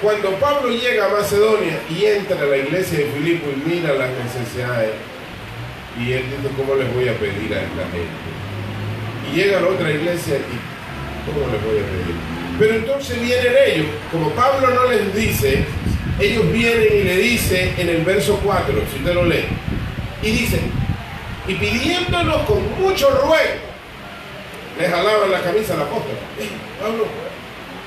Cuando 0.01 0.31
Pablo 0.35 0.69
llega 0.69 1.05
a 1.05 1.09
Macedonia 1.09 1.79
y 1.89 2.05
entra 2.05 2.39
a 2.41 2.45
la 2.45 2.57
iglesia 2.57 2.99
de 2.99 3.05
Filipo 3.05 3.47
y 3.49 3.69
mira 3.69 3.93
las 3.93 4.09
necesidades, 4.11 4.91
y 5.97 6.11
él 6.11 6.23
dice, 6.29 6.53
¿cómo 6.57 6.75
les 6.75 6.93
voy 6.93 7.07
a 7.07 7.13
pedir 7.13 7.53
a 7.53 7.61
esta 7.61 7.83
gente? 7.91 8.25
Y 9.31 9.35
llega 9.35 9.59
a 9.59 9.61
la 9.61 9.67
otra 9.67 9.91
iglesia 9.91 10.35
y, 10.35 11.31
¿cómo 11.31 11.47
les 11.51 11.63
voy 11.63 11.79
a 11.79 11.85
pedir? 11.85 12.15
Pero 12.59 12.73
entonces 12.75 13.21
vienen 13.21 13.53
ellos, 13.67 13.87
como 14.11 14.29
Pablo 14.31 14.69
no 14.69 14.89
les 14.91 15.15
dice, 15.15 15.65
ellos 16.19 16.51
vienen 16.51 16.87
y 16.91 17.03
le 17.03 17.17
dice 17.17 17.73
en 17.77 17.89
el 17.89 18.03
verso 18.03 18.39
4, 18.43 18.73
si 18.91 18.99
usted 18.99 19.13
lo 19.13 19.25
lee, 19.25 19.45
y 20.21 20.31
dicen, 20.31 20.71
y 21.47 21.53
pidiéndonos 21.55 22.41
con 22.43 22.81
mucho 22.81 23.09
ruego, 23.09 23.74
le 24.79 24.87
jalaban 24.89 25.31
la 25.31 25.41
camisa 25.41 25.73
al 25.73 25.81
apóstol. 25.83 26.15
"Eh, 26.39 26.49
Pablo, 26.81 27.05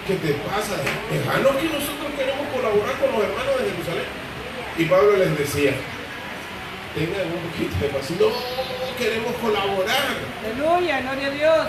¿qué 0.06 0.14
te 0.14 0.32
pasa? 0.48 0.74
Déjanos 1.12 1.56
que 1.56 1.68
nosotros 1.68 2.08
queremos 2.16 2.46
colaborar 2.54 2.94
con 2.96 3.12
los 3.12 3.22
hermanos 3.28 3.54
de 3.60 3.70
Jerusalén. 3.70 4.08
Y 4.78 4.84
Pablo 4.84 5.16
les 5.16 5.36
decía, 5.38 5.72
tengan 6.94 7.26
un 7.32 7.50
poquito 7.50 7.74
de 7.80 7.88
paz. 7.88 8.10
No, 8.18 8.28
queremos 8.96 9.34
colaborar. 9.36 10.16
Aleluya, 10.44 11.00
gloria 11.00 11.26
a 11.26 11.30
Dios. 11.30 11.66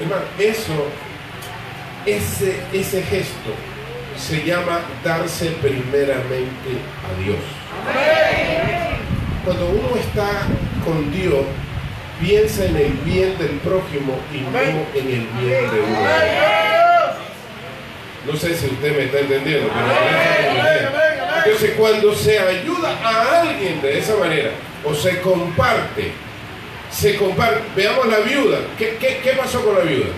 Hermano, 0.00 0.22
eso, 0.38 0.86
ese, 2.06 2.60
ese 2.72 3.02
gesto 3.02 3.50
se 4.16 4.44
llama 4.44 4.80
darse 5.04 5.46
primeramente 5.62 6.70
a 7.06 7.20
Dios. 7.22 7.38
Cuando 9.44 9.66
uno 9.70 9.96
está 9.96 10.28
con 10.84 11.10
Dios, 11.12 11.44
piensa 12.20 12.64
en 12.64 12.76
el 12.76 12.92
bien 13.04 13.36
del 13.38 13.58
prójimo 13.60 14.18
y 14.32 14.38
no 14.38 14.58
en 14.58 15.06
el 15.06 15.26
bien 15.40 15.70
de 15.70 15.80
uno. 15.80 15.98
No 18.26 18.36
sé 18.36 18.54
si 18.54 18.66
usted 18.66 18.96
me 18.96 19.04
está 19.04 19.20
entendiendo, 19.20 19.70
pero 19.72 20.98
entonces 21.44 21.74
cuando 21.78 22.14
se 22.14 22.38
ayuda 22.38 22.98
a 23.02 23.40
alguien 23.40 23.80
de 23.80 23.98
esa 23.98 24.16
manera 24.16 24.50
o 24.84 24.94
se 24.94 25.20
comparte, 25.20 26.12
se 26.90 27.16
comparte, 27.16 27.62
veamos 27.74 28.06
la 28.08 28.18
viuda, 28.18 28.58
¿qué, 28.76 28.96
qué, 29.00 29.20
qué 29.22 29.30
pasó 29.30 29.64
con 29.64 29.74
la 29.76 29.80
viuda? 29.80 30.08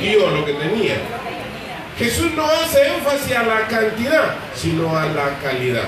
Dio 0.00 0.30
lo 0.30 0.44
que 0.44 0.54
tenía. 0.54 0.96
Jesús 1.98 2.32
no 2.34 2.46
hace 2.46 2.94
énfasis 2.94 3.36
a 3.36 3.42
la 3.42 3.68
cantidad, 3.68 4.34
sino 4.54 4.96
a 4.96 5.04
la 5.06 5.38
calidad. 5.42 5.84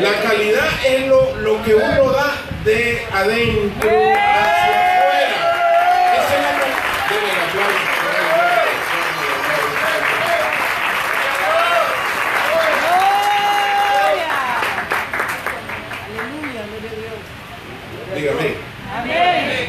La 0.00 0.20
calidad 0.28 0.68
es 0.84 1.06
lo, 1.06 1.36
lo 1.36 1.62
que 1.62 1.74
uno 1.74 2.10
da 2.10 2.34
de 2.64 3.06
adentro 3.12 3.90
hacia 3.90 4.80
afuera. 4.80 5.38
Esa 6.14 6.34
es 6.34 6.40
el. 6.40 6.74
Dígame. 18.14 18.54
Amén. 18.96 19.68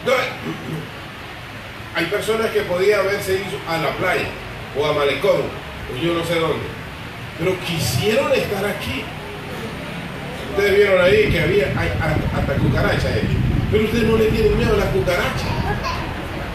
Entonces, 0.00 0.26
hay 1.96 2.04
personas 2.06 2.50
que 2.50 2.60
podían 2.60 3.00
haberse 3.00 3.34
ido 3.34 3.58
a 3.68 3.78
la 3.78 3.90
playa 3.96 4.28
o 4.78 4.86
a 4.86 4.92
Malecón 4.92 5.42
o 5.92 5.96
yo 5.96 6.14
no 6.14 6.24
sé 6.24 6.36
dónde, 6.38 6.66
pero 7.36 7.58
quisieron 7.60 8.32
estar 8.32 8.64
aquí. 8.64 9.04
Ustedes 10.58 10.76
vieron 10.76 11.04
ahí 11.04 11.30
que 11.30 11.40
había 11.40 11.66
hasta, 11.68 12.40
hasta 12.40 12.52
cucarachas. 12.54 13.12
Pero 13.70 13.84
ustedes 13.84 14.04
no 14.08 14.16
le 14.16 14.24
tienen 14.26 14.58
miedo 14.58 14.74
a 14.74 14.78
las 14.78 14.86
cucarachas, 14.86 15.46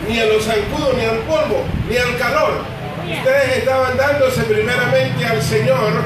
ni 0.10 0.20
a 0.20 0.26
los 0.26 0.44
zancudos, 0.44 0.98
ni 0.98 1.06
al 1.06 1.20
polvo, 1.20 1.64
ni 1.90 1.96
al 1.96 2.18
calor. 2.18 2.66
Ustedes 3.00 3.58
estaban 3.60 3.96
dándose 3.96 4.42
primeramente 4.44 5.26
al 5.26 5.42
Señor 5.42 6.02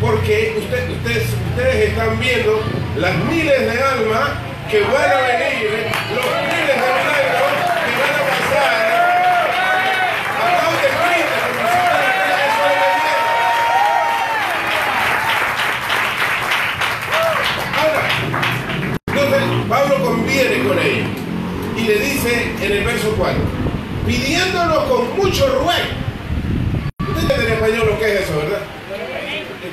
porque 0.00 0.54
usted- 0.60 0.90
ustedes, 0.92 1.26
ustedes 1.50 1.90
están 1.90 2.18
viendo 2.18 2.58
las 2.96 3.14
miles 3.28 3.60
de 3.60 3.82
almas 3.82 4.30
que 4.70 4.80
van 4.80 5.10
a 5.12 5.20
venir, 5.28 5.68
los 6.16 6.24
4, 23.22 23.40
pidiéndonos 24.04 24.84
con 24.90 25.16
mucho 25.16 25.46
ruego. 25.46 25.70
Usted 26.98 27.20
entiende 27.20 27.46
en 27.46 27.52
español 27.52 27.86
lo 27.90 27.98
que 28.00 28.14
es 28.14 28.20
eso, 28.22 28.36
¿verdad? 28.36 28.62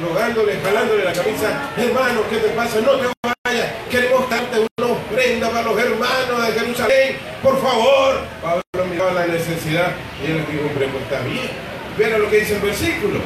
Rogándole, 0.08 0.60
jalándole 0.64 1.04
la 1.04 1.14
camisa, 1.14 1.72
hermano, 1.76 2.22
¿qué 2.30 2.38
te 2.38 2.50
pasa? 2.50 2.80
No 2.82 2.92
te 2.92 3.08
vayas, 3.44 3.74
queremos 3.90 4.30
darte 4.30 4.68
una 4.78 4.88
ofrenda 4.88 5.50
para 5.50 5.64
los 5.64 5.80
hermanos 5.80 6.46
de 6.46 6.60
Jerusalén, 6.60 7.16
por 7.42 7.60
favor. 7.60 8.22
Pablo 8.40 8.86
miraba 8.88 9.14
la 9.14 9.26
necesidad 9.26 9.94
y 10.22 10.32
él 10.32 10.46
dijo, 10.52 10.68
hombre, 10.68 10.88
pues 10.88 11.04
está 11.06 11.22
bien. 11.22 11.50
Mira 11.98 12.20
lo 12.20 12.30
que 12.30 12.42
dice 12.42 12.54
el 12.54 12.62
versículo. 12.62 13.20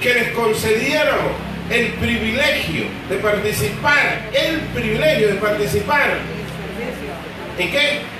Que 0.00 0.14
les 0.14 0.32
concediéramos 0.32 1.30
el 1.70 1.92
privilegio 1.92 2.86
de 3.08 3.16
participar, 3.18 4.28
el 4.32 4.58
privilegio 4.74 5.28
de 5.28 5.34
participar. 5.34 6.18
¿En 7.56 7.70
qué? 7.70 8.11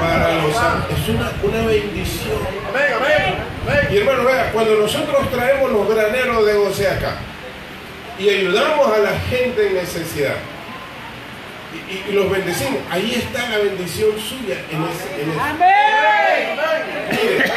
Para 0.00 0.34
los 0.42 0.54
santos. 0.54 0.98
Es 0.98 1.08
una, 1.08 1.32
una 1.42 1.66
bendición. 1.66 2.38
Y 3.90 3.96
hermano, 3.98 4.24
vea, 4.24 4.50
cuando 4.52 4.74
nosotros 4.76 5.30
traemos 5.30 5.70
los 5.70 5.88
graneros 5.88 6.46
de 6.46 6.54
goce 6.54 6.88
acá 6.88 7.16
y 8.18 8.28
ayudamos 8.28 8.92
a 8.92 8.98
la 8.98 9.12
gente 9.30 9.66
en 9.68 9.74
necesidad 9.74 10.34
y, 11.72 11.92
y- 11.92 12.04
y 12.08 12.12
los 12.12 12.30
bendecimos, 12.30 12.80
ahí 12.90 13.14
está 13.16 13.48
la 13.50 13.58
bendición 13.58 14.10
suya 14.18 14.56
en 14.70 14.84
ese, 14.84 15.22
en 15.22 15.30
ese- 15.30 15.40
Amén. 15.40 16.58
Mire, 17.10 17.52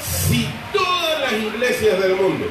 si 0.00 0.48
todas 0.72 1.20
las 1.20 1.32
iglesias 1.32 2.00
del 2.00 2.14
mundo 2.16 2.46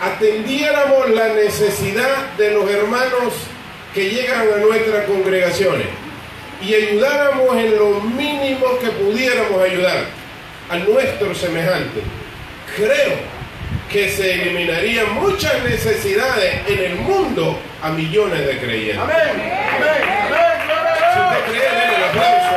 atendiéramos 0.00 1.10
la 1.10 1.28
necesidad 1.28 2.26
de 2.38 2.52
los 2.52 2.70
hermanos 2.70 3.34
que 3.94 4.08
llegan 4.10 4.40
a 4.40 4.56
nuestras 4.58 5.04
congregaciones 5.06 5.86
y 6.60 6.74
ayudáramos 6.74 7.56
en 7.56 7.76
lo 7.76 8.00
mínimo 8.00 8.78
que 8.80 8.88
pudiéramos 8.88 9.62
ayudar 9.62 10.04
a 10.70 10.76
nuestros 10.76 11.38
semejantes, 11.38 12.02
creo 12.76 13.16
que 13.90 14.10
se 14.10 14.34
eliminarían 14.34 15.14
muchas 15.14 15.62
necesidades 15.64 16.60
en 16.66 16.78
el 16.78 16.96
mundo 16.96 17.58
a 17.82 17.90
millones 17.90 18.46
de 18.46 18.58
creyentes. 18.58 19.06
Si 21.14 21.20
usted 21.20 21.44
cree, 21.48 21.70
denle 21.70 21.96
el 21.96 22.04
aplauso 22.04 22.56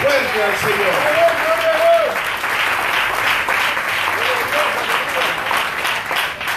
fuerte 0.00 0.42
al 0.44 0.56
Señor. 0.56 1.28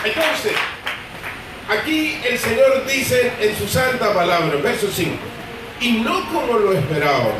Entonces, 0.03 0.53
aquí 1.69 2.19
el 2.27 2.37
Señor 2.37 2.85
dice 2.85 3.31
en 3.39 3.55
su 3.57 3.67
santa 3.67 4.13
palabra, 4.13 4.57
verso 4.61 4.87
5, 4.93 5.11
y 5.81 5.93
no 5.93 6.23
como 6.31 6.59
lo 6.59 6.73
esperábamos, 6.73 7.33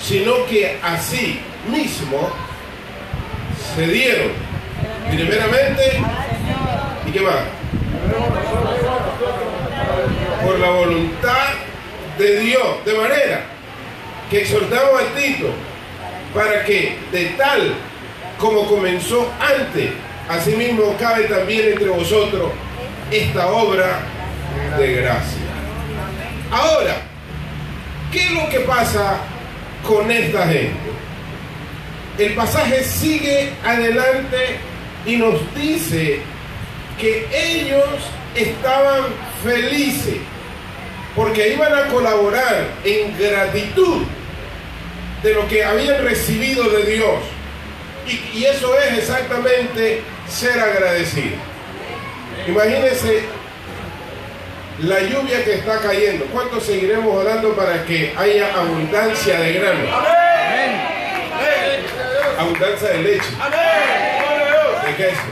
sino 0.00 0.46
que 0.46 0.78
así 0.82 1.38
mismo 1.70 2.30
se 3.74 3.86
dieron, 3.86 4.30
primeramente, 5.10 6.00
¿y 7.06 7.10
qué 7.10 7.20
más? 7.20 7.34
Por 10.42 10.58
la 10.58 10.70
voluntad 10.70 11.48
de 12.18 12.40
Dios, 12.40 12.84
de 12.86 12.94
manera 12.94 13.40
que 14.30 14.40
exhortamos 14.40 15.02
a 15.02 15.20
Tito 15.20 15.50
para 16.34 16.64
que 16.64 16.98
de 17.12 17.26
tal 17.36 17.74
como 18.38 18.66
comenzó 18.66 19.30
antes, 19.40 19.90
asimismo 20.28 20.96
cabe 20.98 21.24
también 21.24 21.72
entre 21.72 21.88
vosotros 21.88 22.52
esta 23.10 23.48
obra 23.48 24.00
de 24.78 24.92
gracia. 24.94 25.42
Ahora, 26.50 26.96
¿qué 28.16 28.22
es 28.22 28.32
lo 28.32 28.48
que 28.48 28.60
pasa 28.60 29.18
con 29.86 30.10
esta 30.10 30.46
gente? 30.46 30.72
El 32.18 32.32
pasaje 32.32 32.82
sigue 32.82 33.52
adelante 33.62 34.56
y 35.04 35.16
nos 35.16 35.38
dice 35.54 36.20
que 36.98 37.28
ellos 37.30 37.84
estaban 38.34 39.04
felices 39.44 40.16
porque 41.14 41.52
iban 41.52 41.74
a 41.74 41.88
colaborar 41.88 42.68
en 42.84 43.18
gratitud 43.18 44.04
de 45.22 45.34
lo 45.34 45.46
que 45.46 45.62
habían 45.62 46.02
recibido 46.02 46.70
de 46.70 46.84
Dios. 46.86 47.20
Y, 48.32 48.44
eso 48.44 48.78
es 48.78 48.98
exactamente 48.98 50.00
ser 50.26 50.58
agradecido. 50.58 51.36
Imagínense 52.48 53.24
la 54.80 55.00
lluvia 55.00 55.44
que 55.44 55.54
está 55.54 55.78
cayendo. 55.78 56.26
¿Cuánto 56.26 56.60
seguiremos 56.60 57.14
orando 57.14 57.54
para 57.54 57.84
que 57.84 58.14
haya 58.16 58.54
abundancia 58.54 59.40
de 59.40 59.52
grano? 59.54 59.80
Abundancia 62.38 62.88
de 62.90 62.98
leche, 62.98 63.30
de 64.86 64.94
queso, 64.94 65.22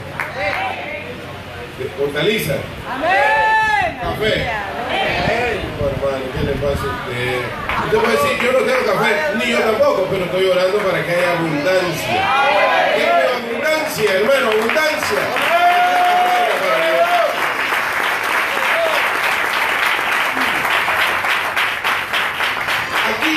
de 1.77 2.03
hortalizas. 2.03 2.57
Amén. 2.89 3.99
Café. 4.01 4.49
Oh, 5.77 5.87
hermano, 5.87 6.25
¿qué 6.33 6.41
le 6.45 6.53
pasa 6.53 6.83
a 6.83 6.89
usted? 6.95 7.41
Usted 7.85 7.97
puede 7.99 8.13
decir, 8.15 8.35
yo 8.43 8.51
no 8.53 8.59
tengo 8.65 8.83
café, 8.91 9.11
ni 9.35 9.45
yo 9.51 9.59
tampoco, 9.59 10.07
pero 10.09 10.25
estoy 10.25 10.45
orando 10.47 10.77
para 10.79 11.05
que 11.05 11.11
haya 11.11 11.31
abundancia. 11.33 12.23
Quiero 12.95 13.13
abundancia, 13.35 14.13
hermano, 14.13 14.51
abundancia. 14.51 15.21
Aquí 23.05 23.35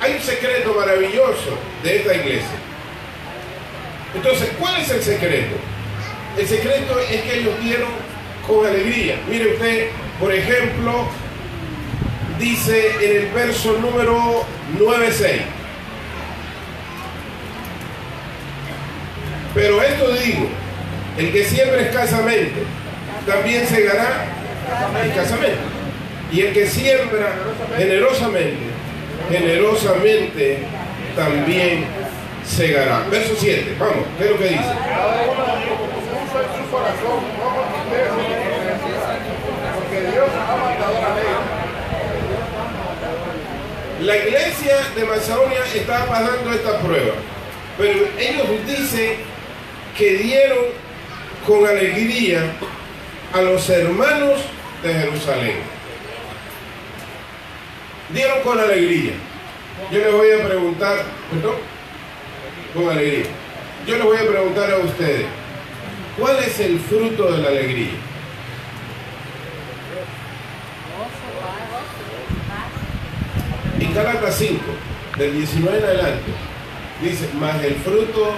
hay 0.00 0.12
un 0.14 0.21
secreto 0.34 0.74
maravilloso 0.74 1.58
de 1.82 1.96
esta 1.96 2.14
iglesia. 2.14 2.58
Entonces, 4.14 4.50
¿cuál 4.58 4.80
es 4.80 4.90
el 4.90 5.02
secreto? 5.02 5.56
El 6.38 6.46
secreto 6.46 6.98
es 6.98 7.22
que 7.22 7.38
ellos 7.40 7.54
dieron 7.60 7.90
con 8.46 8.66
alegría. 8.66 9.16
Mire 9.28 9.54
usted, 9.54 9.88
por 10.18 10.32
ejemplo, 10.32 11.06
dice 12.38 12.92
en 13.00 13.16
el 13.22 13.32
verso 13.32 13.78
número 13.78 14.44
9.6. 14.78 15.40
Pero 19.54 19.82
esto 19.82 20.12
digo, 20.14 20.48
el 21.18 21.32
que 21.32 21.44
siembra 21.44 21.82
escasamente, 21.82 22.62
también 23.26 23.66
segará 23.66 24.24
escasamente. 25.06 25.58
Y 26.32 26.40
el 26.40 26.54
que 26.54 26.66
siembra 26.66 27.34
generosamente, 27.76 28.71
generosamente 29.30 30.58
también 31.16 31.84
segará. 32.44 33.04
Verso 33.10 33.34
7, 33.38 33.76
vamos, 33.78 34.04
¿qué 34.18 34.24
es 34.24 34.30
lo 34.30 34.38
que 34.38 34.44
dice? 34.44 34.64
La 44.00 44.16
iglesia 44.16 44.76
de 44.96 45.04
Macedonia 45.04 45.60
estaba 45.72 46.06
pasando 46.06 46.52
esta 46.52 46.78
prueba, 46.80 47.14
pero 47.78 48.00
ellos 48.18 48.46
dicen 48.66 49.16
que 49.96 50.16
dieron 50.16 50.58
con 51.46 51.64
alegría 51.66 52.42
a 53.32 53.42
los 53.42 53.68
hermanos 53.70 54.40
de 54.82 54.92
Jerusalén. 54.92 55.81
Dieron 58.12 58.40
con 58.42 58.60
alegría. 58.60 59.12
Yo 59.90 59.98
les 59.98 60.12
voy 60.12 60.30
a 60.30 60.46
preguntar, 60.46 60.96
perdón, 61.30 61.56
con 62.74 62.88
alegría. 62.90 63.26
Yo 63.86 63.96
les 63.96 64.04
voy 64.04 64.16
a 64.16 64.26
preguntar 64.26 64.70
a 64.70 64.78
ustedes, 64.78 65.26
¿cuál 66.18 66.38
es 66.38 66.60
el 66.60 66.78
fruto 66.78 67.32
de 67.32 67.38
la 67.38 67.48
alegría? 67.48 67.92
En 73.80 73.94
Gálatas 73.94 74.36
5, 74.38 74.60
del 75.18 75.32
19 75.32 75.78
en 75.78 75.84
adelante, 75.84 76.32
dice, 77.02 77.28
más 77.40 77.62
el 77.64 77.74
fruto 77.76 78.34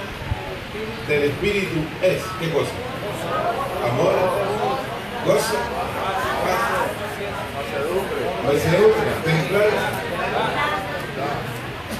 del 1.07 1.23
Espíritu 1.23 1.79
es, 2.01 2.21
¿qué 2.39 2.49
cosa? 2.49 2.71
Amor, 3.83 4.13
gozo, 5.25 5.57
paz, 6.43 6.75
mansedumbre, 8.45 9.11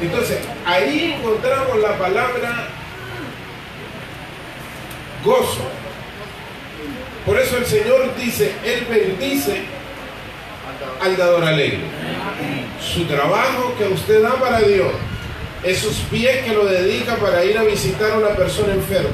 Entonces, 0.01 0.39
ahí 0.65 1.15
encontramos 1.17 1.79
la 1.79 1.97
palabra 1.97 2.67
gozo. 5.23 5.61
Por 7.25 7.39
eso 7.39 7.57
el 7.57 7.65
Señor 7.65 8.15
dice, 8.17 8.53
Él 8.63 8.85
bendice 8.89 9.63
al 11.01 11.17
dador 11.17 11.43
alegre. 11.43 11.79
Su 12.79 13.05
trabajo 13.05 13.73
que 13.77 13.85
usted 13.85 14.21
da 14.21 14.35
para 14.35 14.59
Dios, 14.59 14.91
esos 15.63 15.95
pies 16.11 16.43
que 16.43 16.53
lo 16.53 16.65
dedica 16.65 17.15
para 17.15 17.43
ir 17.43 17.57
a 17.57 17.63
visitar 17.63 18.11
a 18.11 18.17
una 18.17 18.29
persona 18.29 18.73
enferma. 18.73 19.09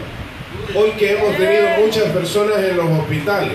Hoy 0.75 0.91
que 0.91 1.13
hemos 1.13 1.37
tenido 1.37 1.69
muchas 1.79 2.03
personas 2.05 2.57
en 2.57 2.77
los 2.77 2.89
hospitales, 2.89 3.53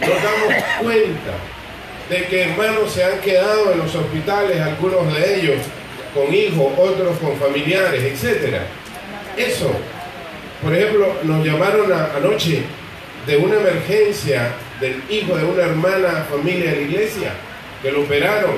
nos 0.00 0.22
damos 0.22 0.64
cuenta 0.82 1.32
de 2.10 2.24
que 2.26 2.42
hermanos 2.42 2.92
se 2.92 3.04
han 3.04 3.20
quedado 3.20 3.72
en 3.72 3.78
los 3.78 3.94
hospitales, 3.94 4.60
algunos 4.60 5.14
de 5.14 5.36
ellos 5.40 5.56
con 6.14 6.34
hijos, 6.34 6.72
otros 6.76 7.16
con 7.18 7.36
familiares, 7.38 8.02
etc. 8.02 8.56
Eso, 9.36 9.70
por 10.62 10.74
ejemplo, 10.74 11.14
nos 11.22 11.44
llamaron 11.46 11.92
a- 11.92 12.16
anoche 12.16 12.62
de 13.26 13.36
una 13.36 13.56
emergencia 13.56 14.52
del 14.80 15.02
hijo 15.08 15.36
de 15.36 15.44
una 15.44 15.62
hermana 15.62 16.26
familia 16.30 16.70
de 16.70 16.76
la 16.76 16.82
iglesia, 16.82 17.32
que 17.82 17.92
lo 17.92 18.00
operaron 18.02 18.56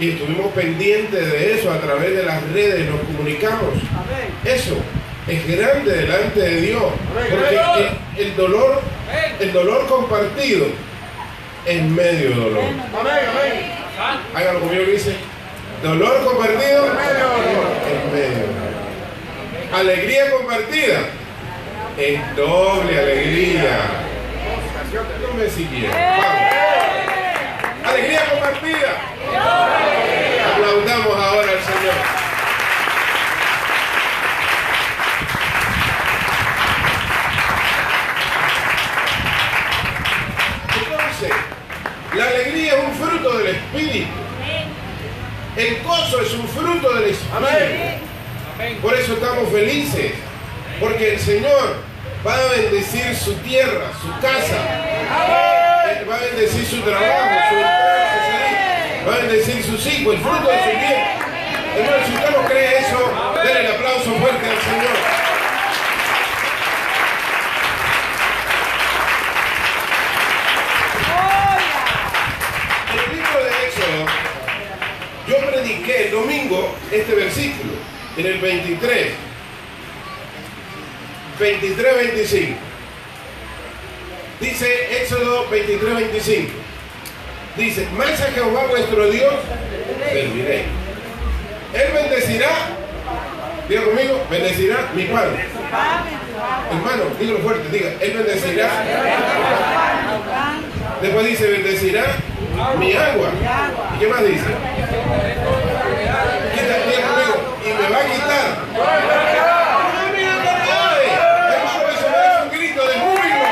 y 0.00 0.10
estuvimos 0.10 0.52
pendientes 0.52 1.30
de 1.32 1.54
eso 1.54 1.70
a 1.70 1.78
través 1.80 2.16
de 2.16 2.22
las 2.24 2.42
redes, 2.52 2.88
nos 2.90 3.00
comunicamos. 3.02 3.74
Eso 4.44 4.76
es 5.28 5.46
grande 5.46 5.92
delante 5.92 6.40
de 6.40 6.60
Dios, 6.62 6.82
porque 7.30 7.56
el, 8.18 8.26
el 8.26 8.36
dolor, 8.36 8.80
el 9.38 9.52
dolor 9.52 9.86
compartido 9.86 10.66
es 11.70 11.82
medio 11.82 12.30
dolor. 12.34 12.64
Hágalo 14.34 14.60
conmigo 14.60 14.84
que 14.84 14.92
dice, 14.92 15.16
dolor 15.82 16.24
compartido 16.24 16.86
es 16.86 16.94
medio 16.94 17.28
dolor. 17.28 17.80
Alegría 19.72 20.30
compartida 20.32 21.00
es 21.96 22.36
doble 22.36 22.98
alegría. 22.98 23.78
No 25.22 25.34
me 25.34 25.48
siguieron. 25.48 25.92
Vamos. 25.92 26.50
Alegría 27.88 28.24
compartida. 28.30 28.90
Aplaudamos 30.54 31.16
ahora 31.16 31.52
al 31.52 31.60
Señor. 31.60 31.94
Entonces, 40.80 41.32
la 42.16 42.24
alegría 42.26 42.74
es 42.74 42.84
un 42.84 42.94
fruto 42.94 43.38
del 43.38 43.46
Espíritu. 43.54 44.08
El 45.56 45.82
gozo 45.82 46.20
es 46.22 46.32
un 46.32 46.48
fruto 46.48 46.94
del 46.94 47.10
Espíritu. 47.10 47.40
Felices. 49.46 50.12
Porque 50.80 51.14
el 51.14 51.20
Señor 51.20 51.76
va 52.26 52.34
a 52.34 52.46
bendecir 52.52 53.14
su 53.14 53.34
tierra, 53.36 53.90
su 54.00 54.08
casa. 54.20 54.56
Él 55.90 56.08
va 56.08 56.16
a 56.16 56.20
bendecir 56.20 56.66
su 56.66 56.80
trabajo, 56.80 57.36
su. 57.50 57.56
Va 59.08 59.14
a 59.14 59.18
bendecir 59.18 59.62
sus 59.64 59.86
hijos, 59.86 60.14
el 60.14 60.20
fruto 60.20 60.48
de 60.48 60.58
su 60.58 60.70
bien. 60.78 61.20
Hermano, 61.76 62.06
si 62.06 62.14
usted 62.14 62.30
no 62.30 62.48
cree 62.48 62.78
eso, 62.78 63.12
denle 63.42 63.60
el 63.60 63.74
aplauso 63.74 64.12
fuerte 64.14 64.46
al 64.46 64.60
Señor. 64.60 64.96
El 72.92 73.16
libro 73.16 73.44
de 73.44 73.50
Éxodo, 73.66 74.06
yo 75.28 75.50
prediqué 75.50 76.06
el 76.06 76.10
domingo 76.10 76.76
este 76.90 77.14
versículo, 77.14 77.72
en 78.16 78.26
el 78.26 78.38
23. 78.38 79.29
23, 81.40 81.96
25. 81.96 82.56
Dice 84.40 85.02
Éxodo 85.02 85.48
23, 85.50 85.94
25. 85.94 86.52
Dice, 87.56 87.88
más 87.96 88.20
a 88.20 88.30
Jehová 88.32 88.66
vuestro 88.68 89.10
Dios 89.10 89.34
serviré. 90.12 90.64
Él 91.72 91.92
bendecirá, 91.94 92.50
diga 93.68 93.82
conmigo, 93.84 94.26
bendecirá 94.30 94.90
mi 94.94 95.04
pan. 95.04 95.28
Hermano, 96.70 97.04
dígalo 97.18 97.38
fuerte, 97.40 97.68
diga, 97.70 97.90
Él 98.00 98.12
bendecirá. 98.12 98.70
Después 101.00 101.26
dice, 101.26 101.46
bendecirá 101.48 102.04
mi 102.78 102.92
agua. 102.92 103.28
¿Y 103.94 103.98
qué 103.98 104.06
más 104.08 104.24
dice? 104.24 104.44
Quita, 106.54 106.76
diga 106.86 107.08
conmigo, 107.08 107.56
y 107.64 107.68
me 107.68 107.88
va 107.88 107.98
a 107.98 108.04
quitar. 108.04 108.46
¡Ay! 110.72 111.06
Hermano, 111.52 111.88
eso 111.88 112.06
merece 112.10 112.42
un 112.42 112.50
grito 112.50 112.82
de 112.86 112.94
júbilo. 112.94 113.46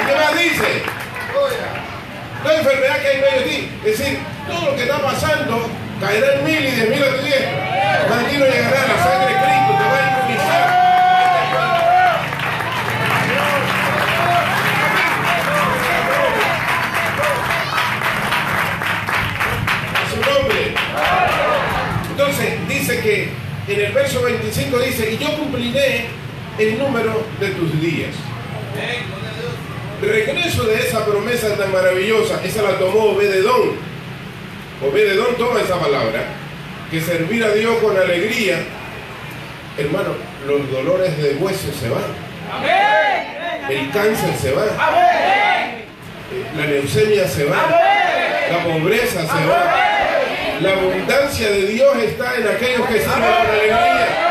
¿Y 0.00 0.06
qué 0.06 0.14
más 0.14 0.34
dice? 0.38 0.82
La 2.44 2.54
enfermedad 2.54 3.00
que 3.00 3.08
hay 3.08 3.16
en 3.16 3.20
medio 3.20 3.38
de 3.38 3.44
ti. 3.44 3.71
Es 3.84 3.98
decir, 3.98 4.18
todo 4.46 4.70
lo 4.70 4.76
que 4.76 4.82
está 4.82 5.02
pasando 5.02 5.68
caerá 6.00 6.34
en 6.34 6.44
mil 6.44 6.54
y 6.54 6.70
diez 6.70 6.88
mil 6.88 7.02
a 7.02 7.16
tu 7.16 7.24
diestra. 7.24 8.06
Mas 8.08 8.32
llegará 8.32 8.86
la 8.86 9.02
sangre 9.02 9.26
de 9.26 9.40
Cristo, 9.42 9.72
te 9.76 9.84
va 9.84 9.96
a 9.98 10.02
inmunizar. 10.06 10.66
A 19.98 20.02
su 20.10 20.16
nombre. 20.30 20.74
Entonces 22.10 22.68
dice 22.68 23.00
que 23.00 23.32
en 23.66 23.80
el 23.80 23.92
verso 23.92 24.22
25 24.22 24.78
dice, 24.78 25.12
y 25.12 25.18
yo 25.18 25.36
cumpliré 25.36 26.06
el 26.58 26.78
número 26.78 27.26
de 27.40 27.48
tus 27.48 27.80
días. 27.80 28.14
Regreso 30.02 30.64
de 30.64 30.80
esa 30.80 31.06
promesa 31.06 31.54
tan 31.56 31.70
maravillosa, 31.70 32.40
esa 32.44 32.62
la 32.62 32.76
tomó 32.76 33.10
Obededón. 33.10 33.76
Obededón 34.84 35.36
toma 35.38 35.60
esa 35.60 35.78
palabra, 35.78 36.24
que 36.90 37.00
servir 37.00 37.44
a 37.44 37.50
Dios 37.50 37.76
con 37.76 37.96
alegría, 37.96 38.58
hermano, 39.78 40.16
los 40.44 40.68
dolores 40.72 41.16
de 41.22 41.34
hueso 41.36 41.68
se 41.72 41.88
van, 41.88 42.02
el 43.70 43.90
cáncer 43.92 44.34
se 44.40 44.50
va, 44.50 44.64
la 46.56 46.66
leucemia 46.66 47.28
se 47.28 47.44
va, 47.44 47.56
la 48.50 48.64
pobreza 48.64 49.20
se 49.20 49.46
va, 49.46 49.74
la 50.60 50.72
abundancia 50.72 51.48
de 51.48 51.66
Dios 51.66 51.96
está 51.98 52.36
en 52.38 52.48
aquellos 52.48 52.86
que 52.88 52.98
sirven 52.98 53.20
con 53.20 53.46
alegría. 53.46 54.21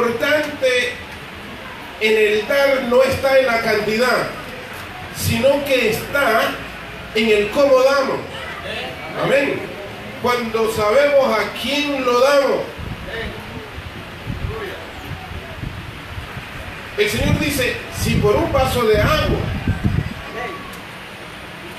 Importante 0.00 0.92
en 2.00 2.16
el 2.16 2.48
dar 2.48 2.82
no 2.88 3.02
está 3.02 3.38
en 3.38 3.46
la 3.46 3.60
cantidad, 3.60 4.28
sino 5.16 5.64
que 5.64 5.90
está 5.90 6.50
en 7.14 7.28
el 7.28 7.50
cómo 7.50 7.82
damos. 7.82 8.18
Amén. 9.22 9.60
Cuando 10.22 10.72
sabemos 10.72 11.38
a 11.38 11.52
quién 11.60 12.04
lo 12.04 12.20
damos. 12.20 12.60
El 16.96 17.08
Señor 17.08 17.38
dice, 17.38 17.76
si 17.98 18.16
por 18.16 18.36
un 18.36 18.52
vaso 18.52 18.86
de 18.86 19.00
agua, 19.00 19.38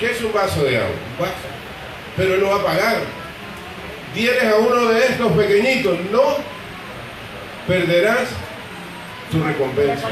¿qué 0.00 0.10
es 0.10 0.20
un 0.22 0.32
vaso 0.32 0.64
de 0.64 0.76
agua? 0.78 0.90
Un 0.90 1.24
vaso. 1.24 1.34
Pero 2.16 2.34
Él 2.34 2.40
lo 2.40 2.50
va 2.50 2.56
a 2.56 2.64
pagar. 2.64 2.96
Dieres 4.14 4.44
a 4.44 4.56
uno 4.56 4.86
de 4.86 5.06
estos 5.06 5.32
pequeñitos, 5.32 5.98
no 6.10 6.51
perderás 7.66 8.28
tu 9.30 9.42
recompensa. 9.42 10.08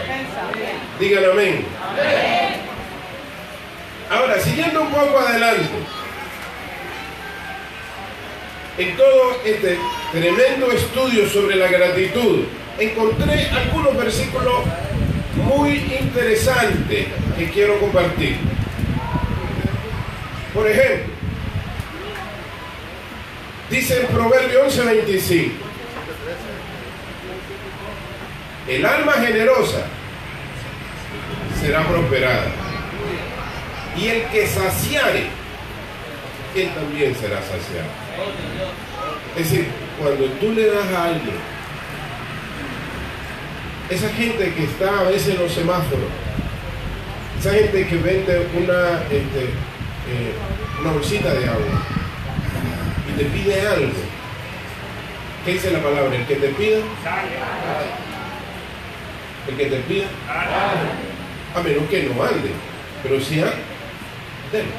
Díganle 0.98 1.32
amén. 1.32 1.64
Ahora, 4.10 4.40
siguiendo 4.40 4.82
un 4.82 4.90
poco 4.90 5.18
adelante, 5.18 5.68
en 8.78 8.96
todo 8.96 9.36
este 9.44 9.78
tremendo 10.12 10.72
estudio 10.72 11.28
sobre 11.28 11.56
la 11.56 11.68
gratitud, 11.68 12.44
encontré 12.78 13.48
algunos 13.50 13.96
versículos 13.96 14.64
muy 15.36 15.76
interesantes 16.00 17.06
que 17.36 17.50
quiero 17.50 17.78
compartir. 17.78 18.38
Por 20.54 20.66
ejemplo, 20.66 21.14
dice 23.70 24.00
en 24.00 24.06
Proverbio 24.08 24.64
11:25, 24.64 25.52
el 28.68 28.86
alma 28.86 29.12
generosa 29.12 29.84
será 31.60 31.86
prosperada, 31.86 32.46
y 33.96 34.06
el 34.08 34.22
que 34.26 34.46
saciare, 34.46 35.26
él 36.54 36.70
también 36.74 37.14
será 37.14 37.40
saciado. 37.40 37.90
Es 39.36 39.50
decir, 39.50 39.66
cuando 39.98 40.24
tú 40.40 40.52
le 40.52 40.66
das 40.66 40.86
a 40.92 41.04
alguien, 41.06 41.36
esa 43.90 44.08
gente 44.10 44.54
que 44.54 44.64
está 44.64 45.00
a 45.00 45.02
veces 45.04 45.34
en 45.34 45.42
los 45.42 45.52
semáforos, 45.52 46.08
esa 47.40 47.52
gente 47.52 47.86
que 47.86 47.96
vende 47.96 48.46
una, 48.54 49.02
este, 49.04 49.44
eh, 49.44 50.32
una 50.80 50.92
bolsita 50.92 51.32
de 51.34 51.44
agua 51.44 51.82
y 53.08 53.18
te 53.18 53.24
pide 53.24 53.66
algo, 53.66 53.92
¿qué 55.44 55.52
dice 55.52 55.70
la 55.70 55.80
palabra? 55.80 56.14
El 56.14 56.26
que 56.26 56.36
te 56.36 56.48
pida, 56.48 56.78
el 59.48 59.56
que 59.56 59.66
te 59.66 59.76
pida, 59.80 60.06
a 61.54 61.60
menos 61.60 61.88
que 61.88 62.02
no 62.04 62.22
ande, 62.22 62.50
pero 63.02 63.20
si 63.20 63.40
hay, 63.40 63.52
denle. 64.52 64.72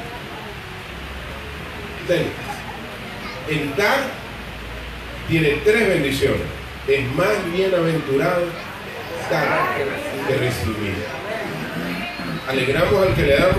Denle. 2.08 2.30
El 3.48 3.76
dar 3.76 3.98
tiene 5.28 5.48
tres 5.64 5.88
bendiciones. 5.88 6.40
Es 6.88 7.12
más 7.14 7.52
bienaventurado 7.52 8.46
dar 9.30 9.76
que 10.26 10.34
recibir. 10.36 10.94
Alegramos 12.48 13.06
al 13.06 13.14
que 13.14 13.22
le 13.22 13.36
damos, 13.36 13.56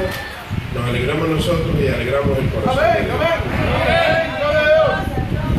nos 0.76 0.90
alegramos 0.90 1.30
nosotros 1.30 1.76
y 1.82 1.88
alegramos 1.88 2.38
el 2.38 2.50
corazón. 2.50 2.84
de 2.84 3.02
Dios. 3.04 3.16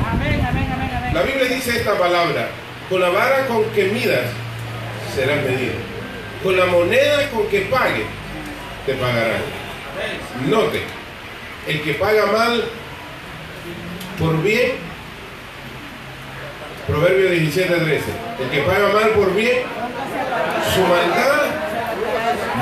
Amén, 0.07 0.47
amén, 0.47 0.73
amén, 0.73 0.91
amén. 0.95 1.15
La 1.15 1.23
Biblia 1.23 1.49
dice 1.65 1.79
esta 1.79 1.97
palabra, 1.97 2.49
con 2.91 3.01
la 3.01 3.09
vara 3.09 3.47
con 3.47 3.65
que 3.71 3.85
midas 3.85 4.27
serás 5.15 5.43
medido. 5.45 5.73
Con 6.43 6.57
la 6.59 6.67
moneda 6.67 7.31
con 7.31 7.49
que 7.49 7.61
pague 7.63 8.05
te 8.85 8.95
pagarán. 8.95 9.41
Note, 10.47 10.83
el 11.67 11.83
que 11.83 11.95
paga 11.95 12.27
mal 12.27 12.65
por 14.19 14.43
bien, 14.43 14.73
Proverbio 16.87 17.31
17, 17.31 17.75
13, 17.75 18.05
el 18.43 18.51
que 18.51 18.61
paga 18.63 18.89
mal 18.89 19.11
por 19.11 19.35
bien, 19.35 19.63
su 20.75 20.81
maldad 20.83 21.47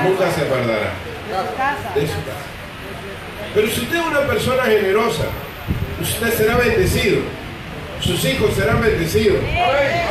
nunca 0.04 0.30
se 0.30 0.42
apartará 0.42 0.92
de 1.94 2.00
su 2.02 2.24
casa. 2.24 2.52
Pero 3.52 3.68
si 3.68 3.80
usted 3.80 3.96
es 3.96 4.06
una 4.06 4.20
persona 4.20 4.62
generosa, 4.62 5.24
usted 6.00 6.32
será 6.36 6.56
bendecido. 6.56 7.41
Sus 8.02 8.24
hijos 8.24 8.54
serán 8.54 8.80
bendecidos. 8.80 9.38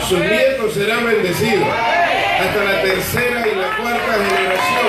Sus 0.08 0.20
nietos 0.20 0.74
serán 0.74 1.06
bendecidos. 1.06 1.68
Hasta 1.68 2.64
la 2.64 2.82
tercera 2.82 3.46
y 3.48 3.56
la 3.56 3.76
cuarta 3.78 4.14
generación 4.14 4.88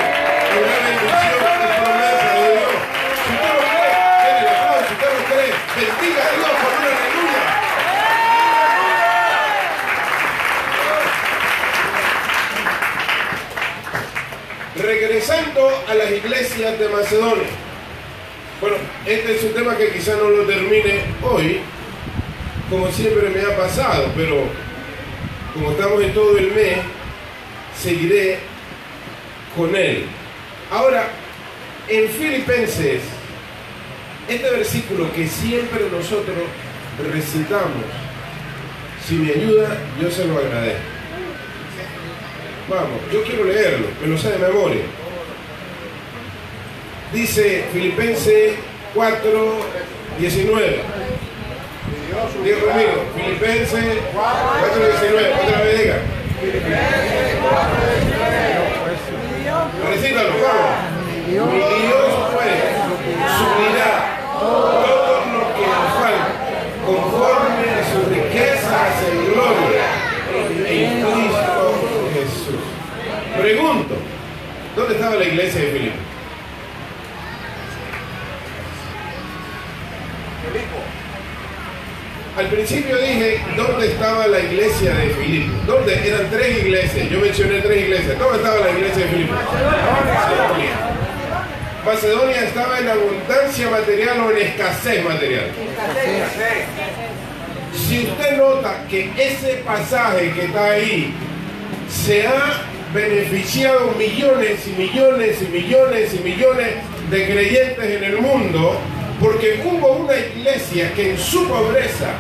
habrá 0.53 0.77
bendición 0.87 1.43
y 1.43 1.69
promesa 1.83 2.29
de 2.35 2.47
Dios. 2.53 2.73
Si 3.27 3.33
usted 3.35 3.51
lo 3.51 3.63
cree, 3.67 3.93
denle 4.23 4.41
el 4.41 4.47
aplauso. 4.49 4.87
Si 4.87 4.93
usted 4.95 5.11
lo 5.13 5.23
cree, 5.29 5.51
bendiga 5.77 6.23
a 6.23 6.31
Dios 6.37 6.53
por 6.63 6.71
una 6.79 6.91
aleluya. 6.95 7.43
Regresando 14.77 15.61
a 15.89 15.95
las 15.95 16.11
iglesias 16.13 16.79
de 16.79 16.89
Macedonia. 16.89 17.51
Bueno, 18.61 18.77
este 19.07 19.37
es 19.37 19.43
un 19.43 19.55
tema 19.55 19.77
que 19.77 19.91
quizá 19.91 20.15
no 20.15 20.31
lo 20.31 20.45
termine 20.45 21.03
hoy, 21.23 21.61
como 22.73 22.91
siempre 22.91 23.29
me 23.29 23.43
ha 23.43 23.55
pasado, 23.55 24.07
pero 24.17 24.45
como 25.53 25.73
estamos 25.73 26.03
en 26.03 26.15
todo 26.15 26.39
el 26.39 26.53
mes, 26.53 26.79
seguiré 27.79 28.39
con 29.55 29.77
él. 29.77 30.07
Ahora, 30.71 31.11
en 31.87 32.09
Filipenses, 32.09 33.03
este 34.27 34.51
versículo 34.51 35.13
que 35.13 35.29
siempre 35.29 35.83
nosotros 35.93 36.39
recitamos, 37.13 37.85
si 39.07 39.17
me 39.17 39.33
ayuda, 39.33 39.77
yo 40.01 40.11
se 40.11 40.25
lo 40.25 40.39
agradezco. 40.39 40.81
Vamos, 42.71 43.01
yo 43.13 43.23
quiero 43.23 43.45
leerlo, 43.45 43.89
me 44.01 44.07
lo 44.07 44.17
sé 44.17 44.31
de 44.31 44.39
memoria. 44.39 44.83
Dice 47.13 47.67
Filipenses 47.71 48.55
4, 48.95 49.61
19. 50.19 50.92
Diga 52.43 52.59
conmigo, 52.59 53.05
Filipenses 53.15 53.99
4, 54.13 54.87
19. 55.01 55.35
Otra 55.47 55.63
vez 55.63 55.79
diga. 55.79 55.97
Recítalo, 59.89 60.31
vamos. 60.43 60.93
Mi 61.29 61.35
Dios 61.35 62.13
pues 62.33 62.55
suplirá 63.39 63.93
todo 64.41 65.23
lo 65.33 65.55
que 65.55 65.67
nos 65.71 65.89
falta 65.95 66.31
conforme 66.85 67.65
a 67.71 67.83
sus 67.93 68.05
riquezas 68.09 68.93
en 69.09 69.17
gloria 69.33 69.87
en 70.67 70.89
Cristo 71.01 71.63
Jesús. 72.13 72.63
Pregunto, 73.41 73.95
¿dónde 74.75 74.95
estaba 74.95 75.15
la 75.15 75.25
iglesia 75.25 75.61
de 75.61 75.67
Filipo? 75.71 76.02
Al 82.37 82.47
principio 82.47 82.97
dije, 82.97 83.41
¿dónde 83.57 83.89
estaba 83.89 84.27
la 84.27 84.41
iglesia 84.41 84.95
de 84.95 85.11
Filipo? 85.11 85.53
¿Dónde? 85.67 86.09
Eran 86.09 86.31
tres 86.31 86.65
iglesias. 86.65 87.11
Yo 87.11 87.21
mencioné 87.21 87.61
tres 87.61 87.83
iglesias. 87.83 88.19
¿Dónde 88.19 88.39
estaba 88.39 88.61
la 88.61 88.71
iglesia 88.71 89.05
de 89.05 89.11
Filipo? 89.11 89.35
Macedonia. 89.35 90.93
Macedonia 91.85 92.45
estaba 92.45 92.79
en 92.79 92.89
abundancia 92.89 93.69
material 93.69 94.21
o 94.21 94.31
en 94.31 94.39
escasez 94.47 95.05
material. 95.05 95.45
Si 97.75 97.99
usted 98.07 98.37
nota 98.39 98.85
que 98.89 99.11
ese 99.19 99.63
pasaje 99.67 100.33
que 100.33 100.47
está 100.47 100.71
ahí 100.71 101.13
se 101.91 102.27
ha 102.27 102.63
beneficiado 102.95 103.93
millones 103.99 104.67
y 104.69 104.71
millones 104.81 105.43
y 105.43 105.53
millones 105.53 106.15
y 106.15 106.19
millones 106.21 106.69
de 107.11 107.27
creyentes 107.27 107.85
en 107.85 108.05
el 108.05 108.19
mundo, 108.23 108.81
porque 109.23 109.63
hubo 109.65 109.93
una 109.93 110.17
iglesia 110.17 110.93
que 110.95 111.13
en 111.13 111.19
su 111.19 111.47
pobreza, 111.47 112.15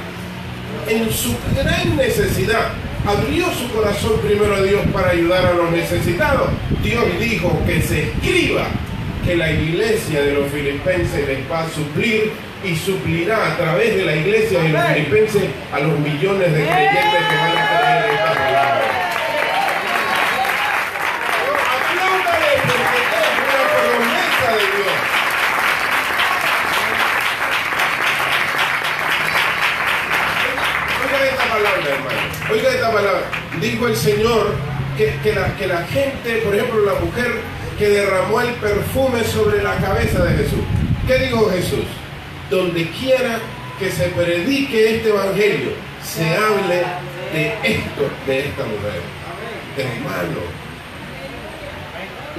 en 0.88 1.10
su 1.12 1.34
gran 1.54 1.96
necesidad, 1.96 2.68
abrió 3.04 3.46
su 3.52 3.68
corazón 3.72 4.20
primero 4.20 4.54
a 4.54 4.62
Dios 4.62 4.82
para 4.92 5.10
ayudar 5.10 5.44
a 5.44 5.52
los 5.52 5.70
necesitados. 5.72 6.48
Dios 6.82 7.04
dijo 7.18 7.60
que 7.66 7.82
se 7.82 8.04
escriba 8.04 8.66
que 9.24 9.36
la 9.36 9.50
iglesia 9.50 10.22
de 10.22 10.34
los 10.34 10.50
filipenses 10.52 11.26
les 11.26 11.50
va 11.50 11.64
a 11.64 11.70
suplir 11.70 12.30
y 12.64 12.76
suplirá 12.76 13.52
a 13.52 13.56
través 13.56 13.96
de 13.96 14.04
la 14.04 14.14
iglesia 14.14 14.60
de 14.60 14.68
los 14.68 14.84
filipenses 14.84 15.42
a 15.72 15.80
los 15.80 15.98
millones 15.98 16.52
de 16.52 16.64
creyentes 16.64 17.22
que 17.28 17.36
van 17.36 17.58
a 17.58 17.68
tener 17.68 18.10
esta 18.12 18.34
palabra. 18.34 19.01
Oiga 32.52 32.68
esta 32.68 32.92
palabra. 32.92 33.30
Dijo 33.62 33.88
el 33.88 33.96
Señor 33.96 34.52
que, 34.98 35.32
la, 35.32 35.56
que 35.56 35.66
la 35.66 35.84
gente, 35.84 36.42
por 36.44 36.54
ejemplo, 36.54 36.84
la 36.84 37.00
mujer 37.00 37.32
que 37.78 37.88
derramó 37.88 38.42
el 38.42 38.52
perfume 38.56 39.24
sobre 39.24 39.62
la 39.62 39.74
cabeza 39.76 40.22
de 40.22 40.36
Jesús. 40.36 40.60
¿Qué 41.06 41.18
dijo 41.18 41.48
Jesús? 41.50 41.86
Donde 42.50 42.90
quiera 42.90 43.38
que 43.78 43.90
se 43.90 44.04
predique 44.08 44.96
este 44.96 45.08
evangelio, 45.08 45.70
se 46.04 46.24
hable 46.36 46.82
de 47.32 47.54
esto, 47.62 48.10
de 48.26 48.40
esta 48.40 48.64
mujer. 48.64 49.00
Hermano, 49.78 50.40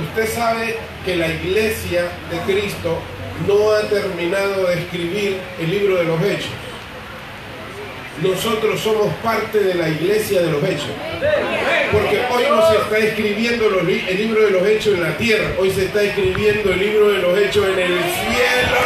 usted 0.09 0.31
sabe 0.31 0.77
que 1.03 1.15
la 1.15 1.27
iglesia 1.29 2.03
de 2.29 2.53
Cristo 2.53 2.99
no 3.47 3.71
ha 3.71 3.81
terminado 3.89 4.67
de 4.67 4.75
escribir 4.75 5.39
el 5.59 5.71
libro 5.71 5.95
de 5.95 6.03
los 6.03 6.21
hechos. 6.21 6.51
Nosotros 8.21 8.79
somos 8.79 9.11
parte 9.23 9.59
de 9.59 9.73
la 9.73 9.89
iglesia 9.89 10.41
de 10.41 10.51
los 10.51 10.63
hechos. 10.63 10.91
Porque 11.91 12.21
hoy 12.31 12.43
no 12.47 12.69
se 12.69 12.77
está 12.77 12.97
escribiendo 12.99 13.79
el 13.79 14.17
libro 14.17 14.41
de 14.43 14.51
los 14.51 14.67
hechos 14.67 14.93
en 14.93 15.01
la 15.01 15.17
tierra, 15.17 15.55
hoy 15.57 15.71
se 15.71 15.85
está 15.85 16.03
escribiendo 16.03 16.71
el 16.71 16.79
libro 16.79 17.09
de 17.09 17.17
los 17.19 17.37
hechos 17.37 17.65
en 17.67 17.79
el 17.79 17.99
cielo. 18.03 18.77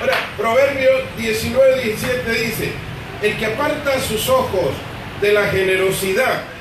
Ahora, 0.00 0.14
Proverbio 0.36 0.90
19, 1.16 1.82
17 1.82 2.30
dice, 2.30 2.72
el 3.20 3.36
que 3.36 3.46
aparta 3.46 4.00
sus 4.00 4.28
ojos 4.28 4.70
de 5.20 5.32
la 5.32 5.46
generosidad 5.48 6.57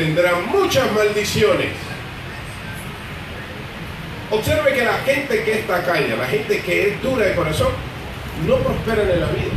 tendrá 0.00 0.34
muchas 0.50 0.90
maldiciones. 0.92 1.72
Observe 4.30 4.72
que 4.72 4.82
la 4.82 4.94
gente 5.00 5.44
que 5.44 5.52
es 5.58 5.66
tacaña, 5.66 6.16
la 6.16 6.26
gente 6.26 6.58
que 6.62 6.88
es 6.88 7.02
dura 7.02 7.26
de 7.26 7.34
corazón, 7.34 7.68
no 8.46 8.56
prosperan 8.56 9.10
en 9.10 9.20
la 9.20 9.26
vida. 9.26 9.52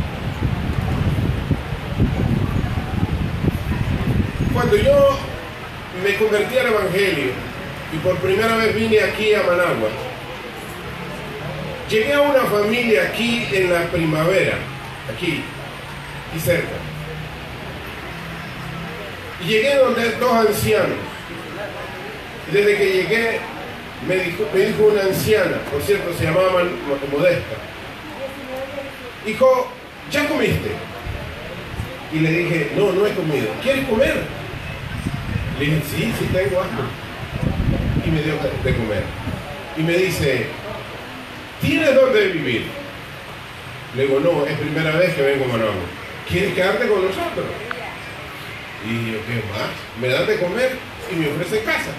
Cuando 4.52 4.76
yo 4.76 5.18
me 6.04 6.14
convertí 6.16 6.58
al 6.58 6.66
Evangelio 6.66 7.32
y 7.94 7.96
por 7.98 8.18
primera 8.18 8.56
vez 8.58 8.74
vine 8.74 9.00
aquí 9.00 9.32
a 9.32 9.42
Managua, 9.44 9.88
llegué 11.88 12.12
a 12.12 12.20
una 12.20 12.42
familia 12.42 13.04
aquí 13.04 13.46
en 13.50 13.72
la 13.72 13.84
primavera, 13.84 14.58
aquí, 15.10 15.42
y 16.36 16.38
cerca. 16.38 16.93
Llegué 19.46 19.76
donde 19.76 20.10
dos 20.12 20.32
ancianos. 20.32 20.96
Y 22.50 22.54
desde 22.54 22.76
que 22.76 22.92
llegué, 22.92 23.40
me 24.06 24.16
dijo, 24.16 24.84
una 24.84 25.02
anciana, 25.02 25.58
por 25.70 25.82
cierto, 25.82 26.12
se 26.16 26.24
llamaban 26.24 26.70
Modesta. 27.10 27.56
Dijo, 29.24 29.72
¿ya 30.10 30.28
comiste? 30.28 30.70
Y 32.12 32.18
le 32.20 32.30
dije, 32.30 32.72
no, 32.76 32.92
no 32.92 33.06
he 33.06 33.12
comido. 33.12 33.48
¿Quieres 33.62 33.86
comer? 33.86 34.22
Le 35.58 35.64
dije, 35.64 35.82
sí, 35.90 36.12
sí 36.18 36.28
tengo 36.32 36.60
hambre. 36.60 36.84
Y 38.04 38.10
me 38.10 38.22
dio 38.22 38.34
de 38.34 38.76
comer. 38.76 39.02
Y 39.76 39.82
me 39.82 39.96
dice, 39.96 40.46
¿tienes 41.60 41.94
dónde 41.94 42.28
vivir? 42.28 42.66
Le 43.96 44.02
digo, 44.02 44.20
no, 44.20 44.46
es 44.46 44.56
primera 44.58 44.96
vez 44.96 45.14
que 45.14 45.22
vengo 45.22 45.44
a 45.44 45.48
Managua. 45.48 45.74
¿Quieres 46.28 46.54
quedarte 46.54 46.86
con 46.86 47.04
nosotros? 47.04 47.46
Y 48.86 49.12
yo, 49.12 49.18
¿qué 49.26 49.42
más? 49.50 49.70
Me 50.00 50.08
dan 50.08 50.26
de 50.26 50.38
comer 50.38 50.76
y 51.10 51.14
me 51.14 51.28
ofrecen 51.30 51.64
casa. 51.64 51.90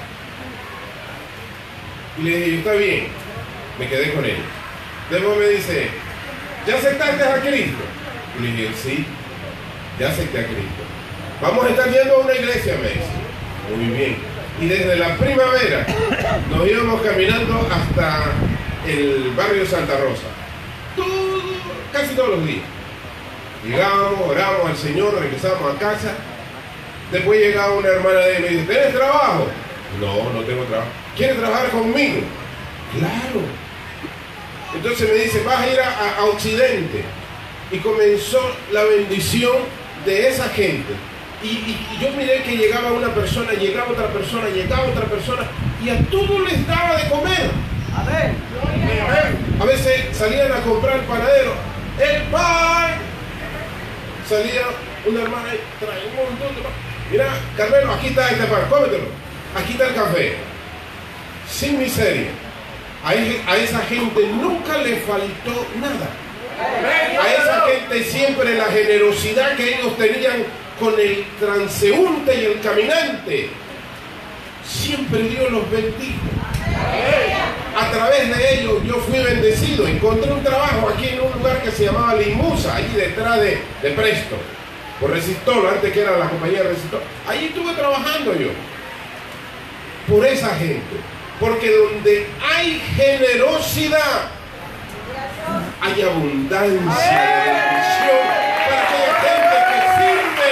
Y 2.17 2.21
le 2.23 2.37
dije, 2.37 2.57
está 2.59 2.73
bien. 2.73 3.07
Me 3.79 3.87
quedé 3.87 4.13
con 4.13 4.23
él. 4.23 4.37
Después 5.09 5.37
me 5.37 5.47
dice, 5.47 5.89
¿ya 6.67 6.75
aceptaste 6.75 7.23
a 7.23 7.41
Cristo? 7.41 7.83
Y 8.39 8.41
le 8.43 8.51
dije, 8.51 8.69
sí, 8.81 9.05
ya 9.99 10.09
acepté 10.09 10.39
a 10.39 10.45
Cristo. 10.45 10.83
Vamos 11.41 11.65
a 11.65 11.69
estar 11.69 11.91
yendo 11.91 12.15
a 12.15 12.19
una 12.19 12.33
iglesia, 12.33 12.75
me 12.81 12.87
dice. 12.87 13.75
Muy 13.75 13.97
bien. 13.97 14.17
Y 14.61 14.67
desde 14.67 14.95
la 14.95 15.15
primavera 15.17 15.85
nos 16.49 16.67
íbamos 16.67 17.01
caminando 17.01 17.67
hasta 17.69 18.23
el 18.87 19.33
barrio 19.35 19.65
Santa 19.65 19.97
Rosa. 19.97 20.27
Casi 21.91 22.15
todos 22.15 22.29
los 22.37 22.45
días. 22.45 22.63
Llegábamos, 23.65 24.21
orábamos 24.29 24.69
al 24.69 24.77
Señor, 24.77 25.19
regresábamos 25.19 25.75
a 25.75 25.79
casa. 25.79 26.13
Después 27.11 27.39
llegaba 27.39 27.73
una 27.75 27.87
hermana 27.89 28.19
de 28.19 28.35
él 28.37 28.39
y 28.39 28.41
me 28.43 28.49
dice, 28.61 28.65
¿tienes 28.73 28.93
trabajo? 28.93 29.47
No, 29.99 30.33
no 30.33 30.41
tengo 30.41 30.63
trabajo. 30.63 30.89
¿Quieres 31.15 31.37
trabajar 31.37 31.69
conmigo? 31.69 32.21
Claro. 32.97 33.41
Entonces 34.75 35.07
me 35.09 35.15
dice, 35.15 35.43
vas 35.43 35.59
a 35.61 35.67
ir 35.71 35.79
a, 35.79 36.19
a 36.19 36.25
Occidente. 36.25 37.03
Y 37.71 37.77
comenzó 37.77 38.39
la 38.71 38.83
bendición 38.83 39.55
de 40.05 40.27
esa 40.29 40.49
gente. 40.49 40.93
Y, 41.43 41.47
y- 41.47 41.87
y 41.95 41.99
yo 42.01 42.09
miré 42.11 42.41
que 42.43 42.57
llegaba 42.57 42.91
una 42.91 43.13
persona, 43.13 43.51
llegaba 43.53 43.91
otra 43.91 44.07
persona, 44.07 44.49
llegaba 44.49 44.83
otra 44.83 45.05
persona, 45.05 45.43
y 45.83 45.89
a 45.89 45.99
todos 46.09 46.41
les 46.49 46.65
daba 46.67 46.95
de 46.97 47.09
comer. 47.09 47.49
Amén. 47.95 48.37
A 49.59 49.65
veces 49.65 50.05
salían 50.17 50.51
a 50.51 50.61
comprar 50.61 50.95
el 50.97 51.01
panadero, 51.03 51.53
el 51.99 52.21
pan. 52.23 52.95
Salía 54.27 54.61
una 55.05 55.21
hermana 55.21 55.49
y 55.53 55.83
trae 55.85 56.05
un 56.09 56.15
montón 56.15 56.55
de 56.55 56.61
pan. 56.61 56.71
Mira, 57.11 57.27
Carmelo, 57.55 57.93
aquí 57.93 58.07
está 58.07 58.29
este 58.31 58.45
pan, 58.45 58.61
cómetelo. 58.69 59.05
Aquí 59.55 59.73
está 59.73 59.87
el 59.87 59.95
café. 59.95 60.35
Sin 61.49 61.79
miseria. 61.79 62.29
A, 63.03 63.13
esa 63.57 63.79
gente 63.81 64.27
nunca 64.33 64.79
le 64.79 64.97
faltó 64.97 65.67
nada. 65.79 66.09
A 67.21 67.33
esa 67.33 67.67
gente 67.67 68.03
siempre 68.03 68.55
la 68.55 68.65
generosidad 68.65 69.55
que 69.55 69.75
ellos 69.75 69.95
tenían 69.97 70.43
con 70.79 70.99
el 70.99 71.23
transeúnte 71.39 72.35
y 72.35 72.45
el 72.45 72.61
caminante. 72.61 73.49
Siempre 74.67 75.19
Dios 75.23 75.51
los 75.51 75.69
bendijo. 75.69 76.25
A 77.77 77.91
través 77.91 78.35
de 78.35 78.55
ellos 78.55 78.83
yo 78.85 78.95
fui 78.95 79.19
bendecido. 79.19 79.87
Encontré 79.87 80.31
un 80.31 80.43
trabajo 80.43 80.89
aquí 80.89 81.09
en 81.09 81.21
un 81.21 81.31
lugar 81.33 81.61
que 81.61 81.69
se 81.71 81.85
llamaba 81.85 82.15
Limusa, 82.15 82.75
allí 82.75 82.93
detrás 82.95 83.39
de, 83.39 83.59
de 83.83 83.91
Presto, 83.91 84.37
por 84.99 85.11
Resistol, 85.11 85.67
antes 85.67 85.91
que 85.91 86.01
era 86.01 86.17
la 86.17 86.29
compañía 86.29 86.63
de 86.63 86.69
Resistol. 86.69 87.01
Allí 87.27 87.45
estuve 87.45 87.73
trabajando 87.73 88.33
yo. 88.35 88.49
Por 90.07 90.25
esa 90.25 90.55
gente. 90.55 90.95
Porque 91.39 91.69
donde 91.69 92.29
hay 92.41 92.79
generosidad, 92.95 94.29
hay 95.81 96.01
abundancia 96.01 96.69
de 96.69 96.77
bendición 96.77 98.23
para 98.69 98.81
aquella 98.83 99.13
gente 99.21 99.57
que 99.69 99.79
sirve. 99.97 100.51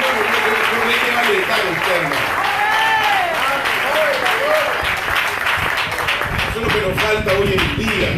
No, 0.00 0.08
no, 0.12 0.20
no, 0.26 0.42
no, 1.14 1.30
gritar 1.30 1.60
usted. 1.72 2.02
Eso 6.50 6.56
es 6.56 6.62
lo 6.62 6.68
que 6.68 6.80
nos 6.88 7.00
falta 7.00 7.32
hoy 7.38 7.50
en 7.52 7.76
día. 7.78 8.10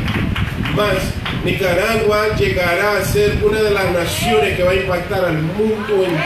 Más, 0.74 1.18
Nicaragua 1.45 2.34
llegará 2.36 2.99
a 2.99 3.05
ser 3.05 3.39
una 3.43 3.61
de 3.61 3.70
las 3.70 3.91
naciones 3.93 4.57
que 4.57 4.62
va 4.62 4.72
a 4.72 4.74
impactar 4.74 5.24
al 5.24 5.39
mundo 5.39 6.05
entero. 6.05 6.18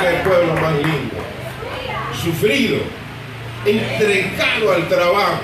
Que 0.00 0.08
el 0.08 0.22
pueblo 0.22 0.54
más 0.54 0.74
lindo, 0.74 1.16
sufrido, 2.22 2.78
entregado 3.66 4.72
al 4.72 4.88
trabajo. 4.88 5.42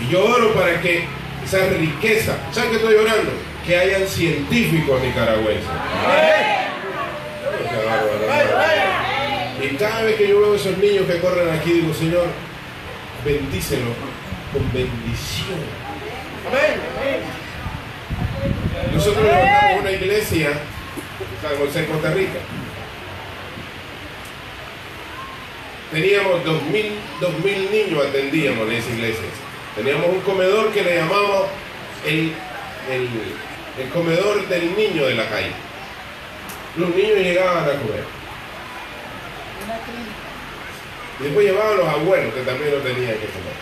Y 0.00 0.12
yo 0.12 0.24
oro 0.24 0.54
para 0.54 0.80
que 0.80 1.04
esa 1.44 1.66
riqueza, 1.78 2.38
¿saben 2.52 2.70
qué 2.70 2.76
estoy 2.76 2.94
orando? 2.94 3.30
Que 3.66 3.76
hayan 3.76 4.06
científicos 4.06 5.02
nicaragüenses. 5.02 5.68
Qué. 6.06 6.48
Y 9.60 9.76
cada 9.76 10.02
vez 10.02 10.16
que 10.16 10.28
yo 10.28 10.40
veo 10.40 10.54
esos 10.54 10.78
niños 10.78 11.04
que 11.06 11.18
corren 11.18 11.50
aquí, 11.50 11.72
digo, 11.72 11.92
Señor, 11.92 12.26
bendícelos 13.24 13.94
con 14.52 14.72
bendición. 14.72 15.58
Nosotros 18.94 19.24
levantamos 19.24 19.80
una 19.80 19.92
iglesia 19.92 20.48
en 20.48 21.48
San 21.48 21.58
José, 21.58 21.86
Costa 21.86 22.10
Rica. 22.12 22.38
Teníamos 25.90 26.44
dos 26.44 26.62
mil, 26.64 26.92
dos 27.20 27.32
mil 27.44 27.70
niños 27.70 28.06
atendíamos 28.06 28.68
en 28.68 28.72
esa 28.74 28.90
iglesia. 28.90 29.24
Teníamos 29.74 30.06
un 30.08 30.20
comedor 30.20 30.72
que 30.72 30.82
le 30.82 30.96
llamamos 30.96 31.46
el, 32.06 32.32
el, 32.90 33.08
el 33.78 33.88
comedor 33.92 34.46
del 34.48 34.76
niño 34.76 35.06
de 35.06 35.14
la 35.14 35.28
calle. 35.28 35.52
Los 36.76 36.94
niños 36.94 37.16
llegaban 37.18 37.64
a 37.64 37.72
comer. 37.72 38.04
Después 41.20 41.46
llevaban 41.46 41.76
los 41.78 41.88
abuelos 41.88 42.32
que 42.34 42.40
también 42.42 42.70
no 42.70 42.78
tenían 42.78 43.18
que 43.18 43.28
comer. 43.34 43.56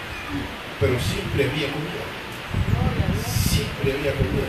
Pero 0.80 0.92
siempre 1.00 1.44
había 1.44 1.68
comida. 1.72 2.04
Siempre 3.24 3.92
había 3.92 4.12
comida. 4.12 4.48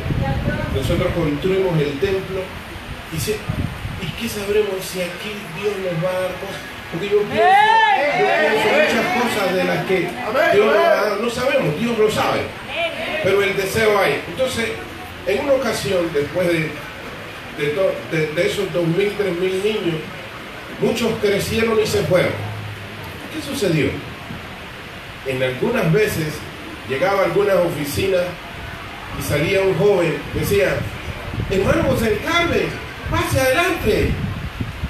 Nosotros 0.75 1.07
construimos 1.15 1.79
el 1.79 1.99
templo 1.99 2.41
y, 3.15 3.19
si- 3.19 3.31
¿y 4.03 4.07
qué 4.19 4.27
sabremos 4.29 4.83
si 4.83 5.01
aquí 5.01 5.31
Dios 5.59 5.73
nos 5.79 6.03
va 6.03 6.09
a 6.11 6.19
dar 6.21 6.31
cosas? 6.43 6.61
Porque 6.91 7.09
yo 7.09 7.21
pienso, 7.23 7.43
yo 7.43 8.25
pienso 8.27 8.67
muchas 8.75 9.23
cosas 9.23 9.55
de 9.55 9.63
las 9.63 9.85
que 9.85 9.99
Dios 10.53 10.65
nos 10.65 10.75
va 10.75 10.87
a 11.01 11.05
dar. 11.09 11.19
No 11.21 11.29
sabemos, 11.29 11.79
Dios 11.79 11.97
lo 11.97 12.11
sabe. 12.11 12.41
Pero 13.23 13.41
el 13.43 13.55
deseo 13.57 13.97
hay. 13.99 14.21
Entonces, 14.27 14.65
en 15.25 15.43
una 15.43 15.53
ocasión, 15.53 16.09
después 16.13 16.47
de, 16.47 16.71
de, 17.57 17.67
to- 17.71 17.95
de- 18.11 18.27
de 18.27 18.47
esos 18.47 18.65
2.000, 18.73 19.11
3.000 19.17 19.63
niños, 19.63 19.95
muchos 20.79 21.11
crecieron 21.21 21.79
y 21.81 21.87
se 21.87 22.03
fueron. 22.03 22.31
¿Qué 23.33 23.41
sucedió? 23.41 23.89
En 25.25 25.43
algunas 25.43 25.91
veces 25.91 26.33
llegaba 26.89 27.21
a 27.21 27.25
algunas 27.25 27.55
oficinas 27.55 28.23
y 29.19 29.21
salía 29.21 29.61
un 29.61 29.77
joven, 29.77 30.17
decía, 30.33 30.75
hermano 31.49 31.83
José 31.89 32.19
Carmen, 32.25 32.69
pase 33.11 33.39
adelante. 33.39 34.11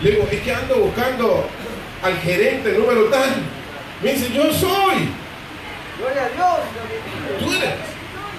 Le 0.01 0.11
digo, 0.11 0.27
es 0.31 0.41
que 0.41 0.53
ando 0.53 0.75
buscando 0.75 1.49
al 2.03 2.17
gerente 2.19 2.73
número 2.73 3.05
tal. 3.05 3.35
Me 4.03 4.13
dice, 4.13 4.31
yo 4.31 4.53
soy. 4.53 5.09
Gloria 5.97 6.25
a 6.25 6.29
Dios. 6.29 7.39
Tú 7.39 7.53
eres. 7.53 7.73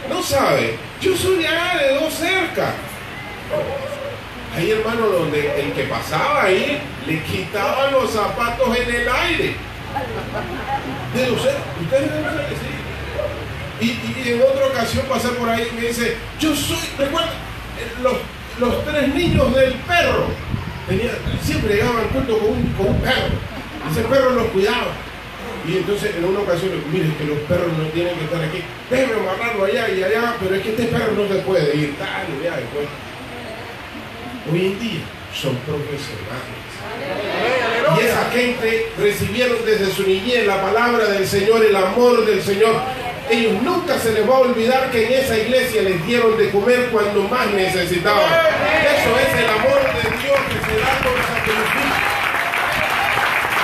No 0.09 0.23
sabe. 0.23 0.77
Yo 1.01 1.17
soy 1.17 1.37
de 1.37 1.43
de 1.43 1.95
dos 1.95 2.15
cerca. 2.15 2.75
Ahí, 4.57 4.71
hermano, 4.71 5.07
donde 5.07 5.61
el 5.61 5.73
que 5.73 5.85
pasaba 5.85 6.45
ahí 6.45 6.81
le 7.07 7.23
quitaban 7.23 7.93
los 7.93 8.11
zapatos 8.11 8.77
en 8.77 8.95
el 8.95 9.09
aire. 9.09 9.57
De 11.15 11.27
dos 11.27 11.43
cerca. 11.43 11.61
Ustedes 11.83 12.13
de 12.13 12.57
sí. 12.57 12.71
Y, 13.81 13.85
y- 13.87 14.33
en 14.33 14.43
otra 14.43 14.67
ocasión 14.67 15.07
pasé 15.09 15.29
por 15.31 15.49
ahí 15.49 15.67
y 15.71 15.75
me 15.81 15.89
dice, 15.89 16.17
yo 16.41 16.55
soy, 16.55 16.79
recuerda, 16.99 17.29
eh, 17.79 17.93
los, 18.03 18.15
los 18.59 18.85
tres 18.85 19.15
niños 19.15 19.55
del 19.55 19.75
perro. 19.75 20.27
Tenía- 20.89 21.13
siempre 21.43 21.75
llegaban 21.75 21.99
al 21.99 22.09
culto 22.09 22.39
con 22.39 22.49
un, 22.51 22.63
con 22.77 22.89
un 22.89 23.01
perro. 23.01 23.35
Ese 23.91 24.03
perro 24.03 24.31
los 24.31 24.47
cuidaba. 24.49 24.93
Y 25.67 25.77
entonces 25.77 26.15
en 26.17 26.25
una 26.25 26.41
ocasión, 26.41 26.71
mire 26.91 27.15
que 27.17 27.25
los 27.25 27.39
perros 27.41 27.69
no 27.77 27.85
tienen 27.89 28.17
que 28.17 28.25
estar 28.25 28.43
aquí. 28.43 28.63
Déjeme 28.91 29.13
amarrarlo 29.21 29.65
allá 29.65 29.89
y 29.91 30.03
allá, 30.03 30.35
pero 30.41 30.55
es 30.55 30.63
que 30.63 30.71
este 30.71 30.85
perro 30.85 31.13
no 31.13 31.29
se 31.29 31.41
puede 31.43 31.77
ir. 31.77 31.95
Dale, 31.99 32.43
ya 32.43 32.57
después. 32.57 32.87
Hoy 34.51 34.67
en 34.67 34.81
día 34.81 35.01
son 35.35 35.55
profesionales. 35.57 36.58
Y 37.97 38.01
esa 38.05 38.31
gente 38.31 38.93
recibieron 38.99 39.57
desde 39.65 39.91
su 39.93 40.03
niñez 40.03 40.47
la 40.47 40.61
palabra 40.61 41.07
del 41.07 41.27
Señor, 41.27 41.65
el 41.65 41.75
amor 41.75 42.25
del 42.27 42.43
Señor. 42.43 42.75
Ellos 43.31 43.63
nunca 43.63 43.99
se 43.99 44.13
les 44.13 44.29
va 44.29 44.37
a 44.37 44.41
olvidar 44.41 44.91
que 44.91 45.07
en 45.07 45.13
esa 45.25 45.37
iglesia 45.37 45.83
les 45.83 46.05
dieron 46.07 46.37
de 46.39 46.51
comer 46.51 46.89
cuando 46.91 47.23
más 47.23 47.47
necesitaban. 47.51 48.25
Eso 48.25 49.19
es 49.19 49.43
el 49.43 49.51
amor 49.51 49.81
de 49.83 50.03
Dios 50.23 50.39
que 50.49 50.59
se 50.65 50.81
da 50.81 50.99
con 51.03 51.13
sacrificio. 51.35 51.79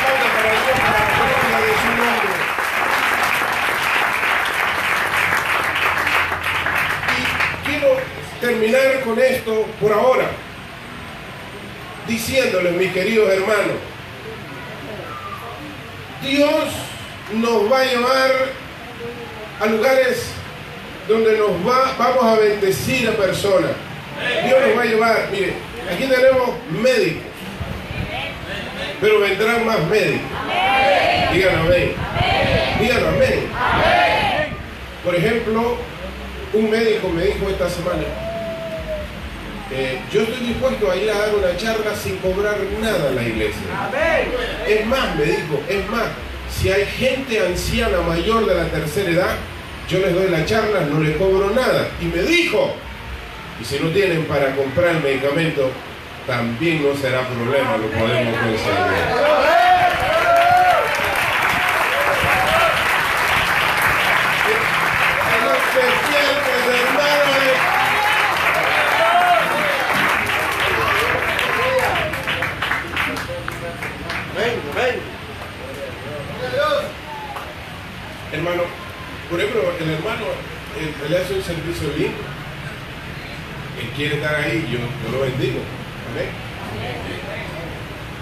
Para. 0.03 1.05
Y 7.17 7.69
quiero 7.69 7.97
terminar 8.41 9.01
con 9.05 9.19
esto 9.19 9.67
por 9.81 9.93
ahora. 9.93 10.44
Diciéndoles, 12.07 12.73
mis 12.75 12.93
queridos 12.93 13.31
hermanos, 13.33 13.77
Dios 16.23 16.65
nos 17.35 17.71
va 17.71 17.81
a 17.81 17.85
llevar 17.85 18.31
a 19.61 19.67
lugares 19.67 20.27
donde 21.09 21.37
nos 21.39 21.51
va, 21.67 21.95
vamos 21.99 22.25
a 22.25 22.41
bendecir 22.41 23.09
a 23.09 23.13
personas. 23.13 23.73
Dios 24.47 24.61
nos 24.67 24.79
va 24.79 24.83
a 24.83 24.87
llevar, 24.87 25.29
mire, 25.31 25.55
aquí 25.93 26.05
tenemos 26.07 26.51
médicos, 26.71 27.23
pero 29.01 29.21
vendrán 29.21 29.67
más 29.67 29.83
médicos. 29.85 30.31
Díganlo 31.33 31.63
amén. 31.63 31.95
Díganlo 32.81 33.09
amén. 33.09 33.49
Por 35.05 35.15
ejemplo, 35.15 35.77
un 36.55 36.71
médico 36.71 37.09
me 37.09 37.25
dijo 37.25 37.51
esta 37.51 37.69
semana, 37.69 38.03
eh, 39.77 39.99
yo 40.13 40.23
estoy 40.23 40.47
dispuesto 40.47 40.91
a 40.91 40.97
ir 40.97 41.11
a 41.11 41.19
dar 41.19 41.35
una 41.35 41.57
charla 41.57 41.95
sin 41.97 42.17
cobrar 42.19 42.57
nada 42.81 43.09
a 43.09 43.13
la 43.13 43.23
iglesia. 43.23 43.61
Es 44.69 44.87
más, 44.87 45.17
me 45.17 45.25
dijo, 45.25 45.61
es 45.69 45.91
más, 45.91 46.07
si 46.49 46.71
hay 46.71 46.87
gente 46.87 47.45
anciana 47.45 48.01
mayor 48.03 48.47
de 48.47 48.55
la 48.55 48.67
tercera 48.67 49.11
edad, 49.11 49.37
yo 49.89 49.99
les 49.99 50.15
doy 50.15 50.31
la 50.31 50.45
charla, 50.45 50.81
no 50.83 51.01
les 51.01 51.17
cobro 51.17 51.51
nada. 51.51 51.89
Y 52.01 52.05
me 52.05 52.23
dijo, 52.23 52.75
y 53.61 53.65
si 53.65 53.79
no 53.81 53.91
tienen 53.91 54.25
para 54.27 54.55
comprar 54.55 54.97
el 54.97 55.03
medicamento, 55.03 55.71
también 56.27 56.83
no 56.83 56.97
será 56.97 57.27
problema, 57.29 57.77
lo 57.77 57.89
podemos 57.89 58.39
conseguir. 58.39 59.64
Hermano, 80.05 80.27
él 81.07 81.17
hace 81.17 81.35
un 81.35 81.43
servicio 81.43 81.89
lindo. 81.97 82.19
Él 83.81 83.89
quiere 83.97 84.17
estar 84.17 84.35
ahí, 84.37 84.69
yo, 84.71 84.79
yo 84.79 85.17
lo 85.17 85.25
bendigo. 85.25 85.61
Amén. 86.11 86.29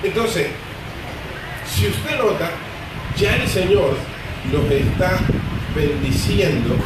Entonces, 0.02 0.48
si 1.66 1.88
usted 1.88 2.18
nota, 2.18 2.50
ya 3.16 3.36
el 3.36 3.48
Señor 3.48 3.96
nos 4.50 4.70
está 4.70 5.18
bendiciendo 5.74 6.76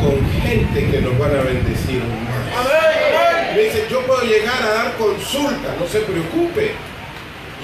con 0.00 0.42
gente 0.42 0.90
que 0.90 1.00
nos 1.00 1.18
van 1.18 1.30
a 1.30 1.42
bendecir 1.42 2.00
más. 2.24 3.54
Me 3.54 3.62
dice, 3.62 3.86
yo 3.90 4.02
puedo 4.02 4.22
llegar 4.22 4.62
a 4.62 4.70
dar 4.70 4.96
consulta, 4.96 5.74
no 5.78 5.86
se 5.86 6.00
preocupe. 6.00 6.72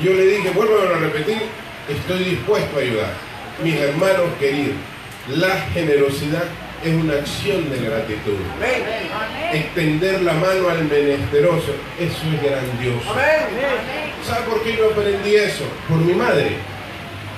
Y 0.00 0.04
yo 0.04 0.12
le 0.12 0.26
dije, 0.26 0.50
vuelvo 0.50 0.74
a 0.80 0.98
repetir, 0.98 1.42
estoy 1.88 2.24
dispuesto 2.24 2.78
a 2.78 2.80
ayudar. 2.80 3.12
Mis 3.62 3.76
hermanos 3.76 4.26
queridos, 4.40 4.76
la 5.28 5.60
generosidad 5.72 6.44
es 6.84 6.94
una 6.94 7.14
acción 7.14 7.70
de 7.70 7.78
gratitud. 7.78 8.36
Extender 9.52 10.22
la 10.22 10.34
mano 10.34 10.68
al 10.68 10.84
menesteroso, 10.84 11.74
eso 11.98 12.22
es 12.34 12.42
grandioso. 12.42 13.08
¿Sabe 14.26 14.42
por 14.48 14.62
qué 14.62 14.76
yo 14.76 14.90
aprendí 14.90 15.34
eso? 15.36 15.64
Por 15.88 15.98
mi 15.98 16.12
madre. 16.14 16.56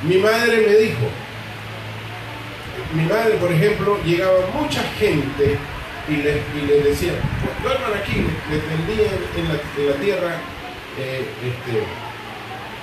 Mi 0.03 0.17
madre 0.19 0.59
me 0.67 0.75
dijo, 0.77 1.07
mi 2.95 3.05
madre, 3.05 3.35
por 3.41 3.51
ejemplo, 3.53 3.99
llegaba 4.05 4.39
mucha 4.55 4.83
gente 4.99 5.57
y 6.09 6.17
les, 6.17 6.37
y 6.57 6.67
les 6.67 6.85
decía, 6.85 7.13
"Pues, 7.43 7.63
duerman 7.63 7.99
aquí, 8.01 8.25
les 8.51 8.63
tendía 8.63 9.11
en 9.37 9.49
la, 9.49 9.55
en 9.77 9.91
la 9.91 9.97
tierra 10.05 10.37
eh, 10.99 11.27
este, 11.45 11.83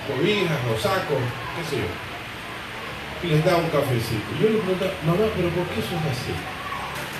cobijas 0.07 0.59
o 0.69 0.79
sacos, 0.79 1.23
qué 1.57 1.63
sé 1.69 1.81
yo. 1.81 1.89
Y 3.23 3.27
les 3.31 3.45
daba 3.45 3.59
un 3.59 3.69
cafecito. 3.69 4.27
Yo 4.41 4.49
le 4.49 4.57
preguntaba, 4.59 4.91
mamá, 5.05 5.25
¿pero 5.35 5.47
por 5.49 5.65
qué 5.71 5.79
eso 5.79 5.95
es 5.95 6.11
así? 6.11 6.33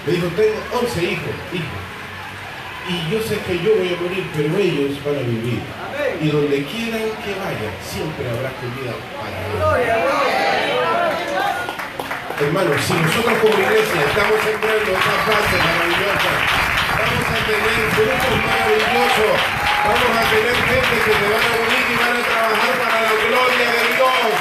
Me 0.06 0.12
dijo, 0.12 0.28
tengo 0.36 0.60
11 0.84 1.04
hijos, 1.04 1.32
hijos. 1.54 1.82
Y 2.92 3.08
yo 3.10 3.24
sé 3.24 3.40
que 3.48 3.56
yo 3.64 3.72
voy 3.80 3.88
a 3.88 3.96
morir, 4.04 4.28
pero 4.36 4.52
ellos 4.60 5.00
van 5.00 5.16
a 5.16 5.24
vivir. 5.24 5.64
Y 6.20 6.28
donde 6.28 6.60
quieran 6.68 7.08
que 7.24 7.32
vayan, 7.40 7.72
siempre 7.80 8.28
habrá 8.28 8.52
comida 8.60 8.92
para 9.16 9.32
ellos. 9.32 10.04
Hermanos, 12.36 12.76
si 12.84 12.92
nosotros 13.00 13.38
como 13.40 13.56
iglesia 13.56 14.04
estamos 14.04 14.36
sembrando 14.44 14.92
esa 14.92 15.16
base 15.24 15.56
maravillosa, 15.64 16.32
vamos 17.00 17.24
a 17.24 17.40
tener 17.48 17.80
frutos 17.96 18.36
maravillosos, 18.44 19.40
vamos 19.88 20.12
a 20.20 20.24
tener 20.28 20.56
gente 20.68 20.96
que 21.00 21.14
se 21.16 21.28
van 21.32 21.48
a 21.48 21.56
unir 21.64 21.88
y 21.88 21.96
van 21.96 22.12
a 22.12 22.24
trabajar 22.28 22.76
para 22.84 23.00
la 23.08 23.16
gloria 23.24 23.68
de 23.72 23.84
Dios. 23.96 24.36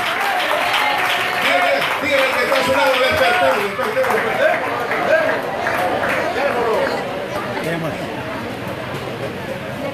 Dígale 2.03 2.27
que 2.35 2.43
está 2.51 2.59
lado, 2.75 2.95
despertemos, 2.99 3.63
despertemos, 3.63 4.19
despertemos. 4.19 4.82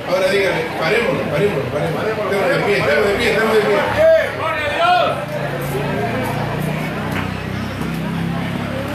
Ahora 0.08 0.28
dígale, 0.30 0.62
parémonos, 0.80 1.22
parémonos, 1.30 1.64
parémonos. 1.72 2.06
Estemos 2.24 2.48
de 2.48 2.58
pie, 2.64 2.78
estemos 2.78 3.06
de 3.06 3.14
pie, 3.14 3.30
estemos 3.30 3.54
de 3.54 3.60
pie. 3.60 3.78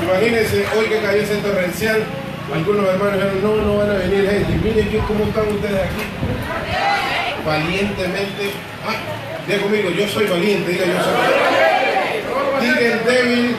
Imagínense, 0.04 0.66
hoy 0.78 0.86
que 0.86 1.00
cayó 1.02 1.22
ese 1.22 1.36
torrencial, 1.38 2.04
algunos 2.54 2.88
hermanos 2.88 3.14
dijeron, 3.14 3.42
no, 3.42 3.56
no 3.64 3.78
van 3.78 3.90
a 3.90 3.94
venir 3.94 4.30
gente. 4.30 4.52
Miren 4.64 4.90
que 4.90 4.98
cómo 5.00 5.24
están 5.26 5.48
ustedes 5.48 5.82
aquí. 5.82 6.04
Valientemente. 7.46 8.52
Ah, 8.86 8.96
diga 9.48 9.62
conmigo, 9.62 9.90
yo 9.90 10.08
soy 10.08 10.28
valiente, 10.28 10.72
diga 10.72 10.86
yo 10.86 11.04
soy 11.04 11.14
valiente. 11.14 11.54
Diga 12.62 12.94
el 12.94 13.04
débil. 13.06 13.56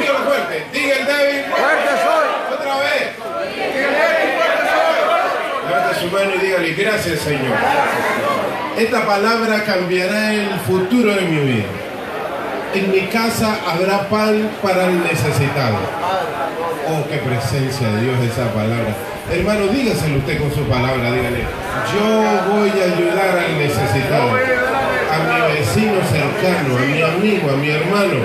Dígalo 0.00 0.18
fuerte. 0.24 0.66
Diga 0.72 0.96
el 0.96 1.06
débil. 1.06 1.44
Fuerte 1.50 1.92
soy. 2.04 2.28
Otra 2.54 2.74
vez. 2.78 3.04
Levante 5.68 6.00
su 6.00 6.10
mano 6.24 6.36
y 6.36 6.46
dígale, 6.46 6.72
gracias 6.74 7.20
Señor. 7.20 7.56
Esta 8.78 9.06
palabra 9.06 9.64
cambiará 9.64 10.34
el 10.34 10.58
futuro 10.66 11.14
de 11.14 11.22
mi 11.22 11.52
vida. 11.52 11.64
En 12.74 12.90
mi 12.90 13.02
casa 13.06 13.56
habrá 13.66 14.08
pan 14.08 14.50
para 14.62 14.86
el 14.86 15.02
necesitado. 15.04 15.76
Oh, 16.88 17.08
qué 17.08 17.18
presencia 17.18 17.88
de 17.88 18.02
Dios 18.02 18.16
esa 18.32 18.52
palabra. 18.52 18.94
Hermano, 19.30 19.68
dígaselo 19.68 20.18
usted 20.18 20.38
con 20.40 20.52
su 20.52 20.64
palabra, 20.64 21.12
dígale. 21.12 21.44
Yo 21.94 22.52
voy 22.52 22.70
a 22.70 22.96
ayudar 22.96 23.38
al 23.38 23.58
necesitado, 23.58 24.30
a 24.30 25.18
mi 25.30 25.54
vecino 25.54 26.00
cercano, 26.10 26.76
a 26.76 26.80
mi 26.80 27.02
amigo, 27.02 27.50
a 27.50 27.56
mi 27.56 27.70
hermano. 27.70 28.18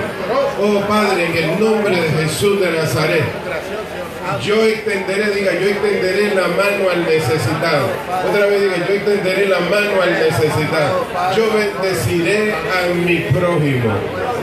Oh 0.60 0.80
Padre, 0.88 1.26
en 1.26 1.36
el 1.36 1.60
nombre 1.60 2.00
de 2.00 2.08
Jesús 2.22 2.60
de 2.60 2.72
Nazaret. 2.72 3.49
Yo 4.38 4.64
extenderé, 4.64 5.30
diga, 5.34 5.52
yo 5.54 5.68
extenderé 5.68 6.34
la 6.34 6.48
mano 6.48 6.90
al 6.92 7.04
necesitado. 7.04 7.88
Otra 8.28 8.46
vez 8.46 8.60
diga, 8.62 8.76
yo 8.86 8.94
extenderé 8.94 9.46
la 9.46 9.60
mano 9.60 10.02
al 10.02 10.12
necesitado. 10.12 11.06
Yo 11.36 11.44
bendeciré 11.52 12.52
a 12.52 12.94
mi 12.94 13.16
prójimo. 13.32 13.92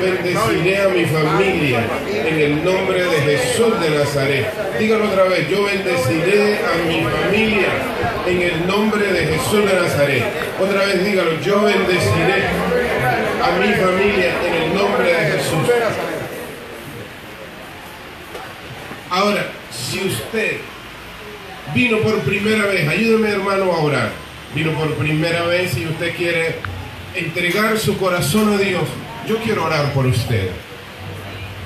Bendeciré 0.01 0.81
a 0.81 0.89
mi 0.89 1.05
familia. 1.05 1.79
En 2.25 2.39
el 2.39 2.65
nombre 2.65 3.03
de 3.03 3.21
Jesús 3.21 3.79
de 3.79 3.89
Nazaret. 3.91 4.47
Dígalo 4.77 5.05
otra 5.05 5.23
vez, 5.23 5.49
yo 5.49 5.63
bendeciré 5.63 6.57
a 6.57 6.87
mi 6.87 7.03
familia. 7.03 7.67
En 8.27 8.41
el 8.41 8.67
nombre 8.67 9.11
de 9.11 9.25
Jesús 9.25 9.65
de 9.65 9.73
Nazaret. 9.73 10.23
Otra 10.59 10.85
vez 10.85 11.05
dígalo, 11.05 11.39
yo 11.41 11.61
bendeciré 11.61 12.43
a 13.41 13.51
mi 13.59 13.73
familia 13.73 14.31
en 14.45 14.53
el 14.63 14.75
nombre 14.75 15.13
de 15.13 15.31
Jesús. 15.31 15.59
Ahora, 19.09 19.47
si 19.89 19.99
usted 20.05 20.57
vino 21.73 21.99
por 21.99 22.19
primera 22.21 22.65
vez, 22.65 22.87
ayúdeme 22.87 23.29
hermano 23.29 23.71
a 23.71 23.79
orar, 23.79 24.11
vino 24.53 24.71
por 24.73 24.93
primera 24.95 25.43
vez 25.45 25.77
y 25.77 25.85
usted 25.85 26.15
quiere 26.15 26.55
entregar 27.15 27.77
su 27.77 27.97
corazón 27.97 28.53
a 28.53 28.57
Dios, 28.57 28.83
yo 29.27 29.37
quiero 29.37 29.65
orar 29.65 29.93
por 29.93 30.05
usted. 30.05 30.49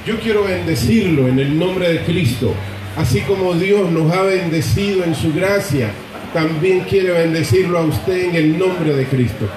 Yo 0.05 0.19
quiero 0.19 0.43
bendecirlo 0.43 1.27
en 1.27 1.39
el 1.39 1.57
nombre 1.57 1.93
de 1.93 1.99
Cristo. 2.03 2.53
Así 2.97 3.21
como 3.21 3.53
Dios 3.53 3.91
nos 3.91 4.11
ha 4.11 4.23
bendecido 4.23 5.03
en 5.03 5.15
su 5.15 5.33
gracia, 5.33 5.91
también 6.33 6.81
quiere 6.81 7.11
bendecirlo 7.11 7.79
a 7.79 7.83
usted 7.83 8.29
en 8.29 8.35
el 8.35 8.57
nombre 8.57 8.95
de 8.95 9.05
Cristo. 9.05 9.47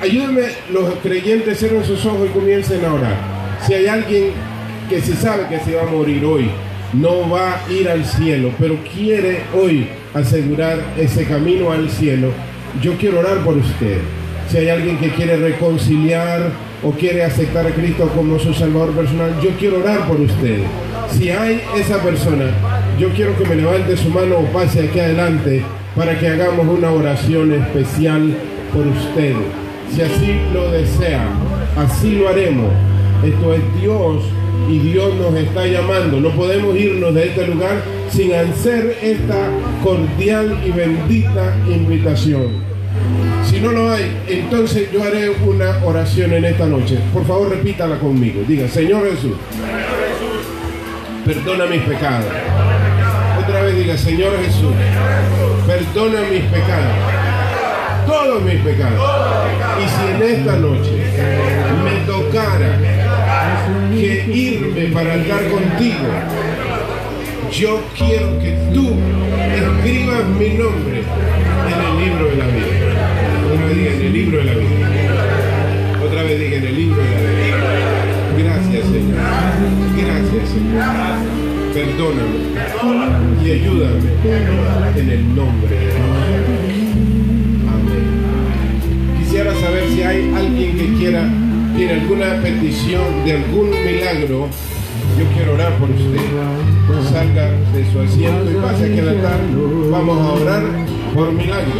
Ayúdenme 0.00 0.42
los 0.70 0.94
creyentes, 1.02 1.58
cierren 1.58 1.84
sus 1.84 2.04
ojos 2.04 2.28
y 2.28 2.32
comiencen 2.32 2.84
a 2.84 2.94
orar. 2.94 3.16
Si 3.66 3.74
hay 3.74 3.86
alguien 3.86 4.32
que 4.88 5.00
se 5.00 5.14
sabe 5.14 5.48
que 5.48 5.58
se 5.60 5.74
va 5.74 5.82
a 5.82 5.86
morir 5.86 6.24
hoy, 6.24 6.50
no 6.92 7.28
va 7.30 7.54
a 7.54 7.72
ir 7.72 7.88
al 7.88 8.04
cielo, 8.04 8.50
pero 8.58 8.76
quiere 8.94 9.40
hoy 9.54 9.88
asegurar 10.14 10.78
ese 10.98 11.24
camino 11.24 11.72
al 11.72 11.88
cielo, 11.90 12.28
yo 12.82 12.96
quiero 12.98 13.20
orar 13.20 13.38
por 13.38 13.56
usted. 13.56 13.98
Si 14.48 14.58
hay 14.58 14.68
alguien 14.68 14.98
que 14.98 15.10
quiere 15.10 15.36
reconciliar 15.36 16.50
o 16.82 16.90
quiere 16.90 17.24
aceptar 17.24 17.66
a 17.66 17.70
Cristo 17.70 18.10
como 18.14 18.38
su 18.38 18.52
Salvador 18.52 18.90
personal, 18.92 19.34
yo 19.42 19.50
quiero 19.58 19.78
orar 19.78 20.06
por 20.06 20.20
usted. 20.20 20.58
Si 21.10 21.30
hay 21.30 21.62
esa 21.76 22.02
persona, 22.02 22.46
yo 22.98 23.08
quiero 23.10 23.36
que 23.36 23.44
me 23.44 23.56
levante 23.56 23.96
su 23.96 24.08
mano 24.10 24.36
o 24.38 24.44
pase 24.46 24.88
aquí 24.88 25.00
adelante 25.00 25.62
para 25.96 26.18
que 26.18 26.28
hagamos 26.28 26.66
una 26.66 26.90
oración 26.90 27.52
especial 27.52 28.34
por 28.72 28.86
usted. 28.86 29.34
Si 29.94 30.02
así 30.02 30.40
lo 30.52 30.70
desea, 30.70 31.28
así 31.76 32.16
lo 32.16 32.28
haremos. 32.28 32.70
Esto 33.24 33.54
es 33.54 33.60
Dios 33.80 34.24
y 34.68 34.78
Dios 34.78 35.14
nos 35.16 35.34
está 35.34 35.66
llamando. 35.66 36.20
No 36.20 36.30
podemos 36.30 36.76
irnos 36.76 37.14
de 37.14 37.28
este 37.28 37.46
lugar 37.46 37.82
sin 38.10 38.32
hacer 38.32 38.98
esta 39.02 39.48
cordial 39.82 40.58
y 40.64 40.70
bendita 40.70 41.54
invitación. 41.68 42.72
Si 43.44 43.60
no 43.60 43.72
lo 43.72 43.90
hay, 43.90 44.16
entonces 44.28 44.90
yo 44.92 45.02
haré 45.02 45.30
una 45.30 45.78
oración 45.84 46.32
en 46.32 46.44
esta 46.44 46.66
noche. 46.66 46.98
Por 47.12 47.26
favor, 47.26 47.50
repítala 47.50 47.98
conmigo. 47.98 48.42
Diga, 48.46 48.68
Señor 48.68 49.10
Jesús, 49.10 49.32
perdona 51.26 51.66
mis 51.66 51.82
pecados. 51.82 52.30
Otra 53.42 53.62
vez 53.62 53.76
diga, 53.76 53.96
Señor 53.96 54.32
Jesús, 54.44 54.72
perdona 55.66 56.20
mis 56.30 56.42
pecados. 56.44 56.96
Todos 58.06 58.42
mis 58.42 58.60
pecados. 58.60 59.00
Y 59.78 59.88
si 59.88 60.24
en 60.24 60.38
esta 60.38 60.56
noche 60.56 60.90
me 61.84 62.06
tocara 62.06 62.78
que 63.90 64.32
irme 64.34 64.86
para 64.92 65.14
estar 65.14 65.42
contigo, 65.48 66.08
yo 67.52 67.80
quiero 67.96 68.38
que 68.38 68.56
tú 68.72 68.96
escribas 69.54 70.26
mi 70.38 70.48
nombre 70.50 71.02
en 71.66 71.80
el 71.80 72.04
libro 72.04 72.24
de 72.26 72.36
la 72.36 72.46
vida. 72.46 72.82
Otra 73.52 73.66
vez 73.66 73.76
diga 73.76 73.92
en 73.92 74.02
el 74.02 74.12
libro 74.12 74.38
de 74.38 74.44
la 74.44 74.54
vida. 74.54 74.88
Otra 76.04 76.22
vez 76.22 76.40
diga 76.40 76.56
en 76.56 76.64
el 76.64 76.76
libro 76.76 77.02
de 77.02 77.10
la 77.10 77.20
vida. 77.20 78.12
Gracias, 78.38 78.84
Señor. 78.86 79.16
Gracias, 79.96 80.48
Señor. 80.48 81.42
Perdóname 81.74 82.52
y 83.44 83.50
ayúdame 83.50 84.10
en 84.96 85.10
el 85.10 85.34
nombre 85.34 85.74
de 85.74 85.86
Dios. 85.86 85.96
Amén. 87.68 88.04
Quisiera 89.18 89.54
saber 89.54 89.88
si 89.88 90.02
hay 90.02 90.32
alguien 90.34 90.76
que 90.76 90.92
quiera, 90.98 91.22
tiene 91.76 91.92
alguna 91.94 92.40
petición 92.42 93.24
de 93.24 93.32
algún 93.32 93.70
milagro. 93.70 94.48
Yo 95.18 95.24
quiero 95.34 95.54
orar 95.54 95.72
por 95.78 95.90
usted. 95.90 96.20
Salga 97.10 97.50
de 97.50 97.92
su 97.92 98.00
asiento 98.00 98.50
y 98.50 98.54
pase 98.54 98.84
aquí 98.86 98.98
al 99.00 99.08
altar. 99.08 99.40
Vamos 99.90 100.18
a 100.18 100.32
orar 100.32 100.62
por 101.14 101.32
milagro. 101.32 101.72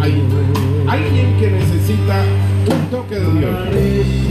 Hay 0.00 0.22
alguien 0.88 1.36
que 1.38 1.50
necesita 1.50 2.24
un 2.70 2.90
toque 2.90 3.14
de 3.14 3.32
Dios. 3.32 4.25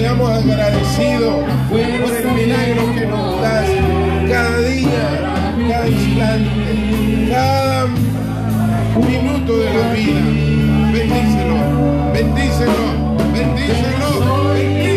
Seamos 0.00 0.30
agradecidos 0.30 1.44
por 1.68 1.78
el 1.78 2.32
milagro 2.32 2.94
que 2.94 3.06
nos 3.06 3.42
das 3.42 3.68
cada 4.30 4.60
día, 4.60 5.06
cada 5.68 5.88
instante, 5.88 7.28
cada 7.30 7.86
minuto 8.96 9.58
de 9.58 9.74
la 9.74 9.92
vida. 9.92 10.20
Bendícelo, 10.90 11.56
bendícelo, 12.14 12.86
bendícelo, 13.34 14.10
bendícelo. 14.54 14.89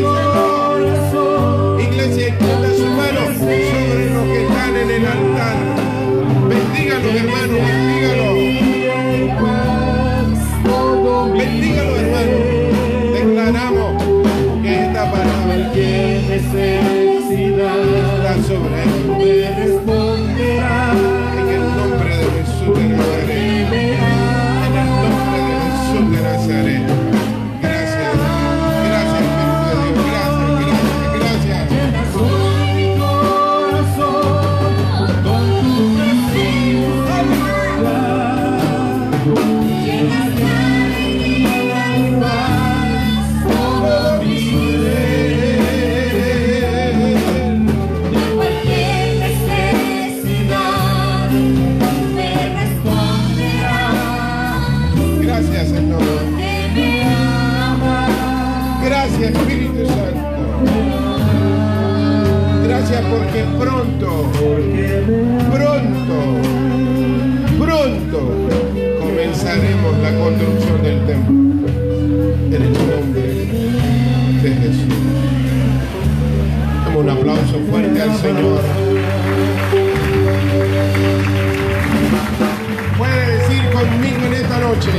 Puede 82.97 83.37
decir 83.37 83.69
conmigo 83.71 84.17
en 84.25 84.33
esta 84.33 84.59
noche, 84.59 84.91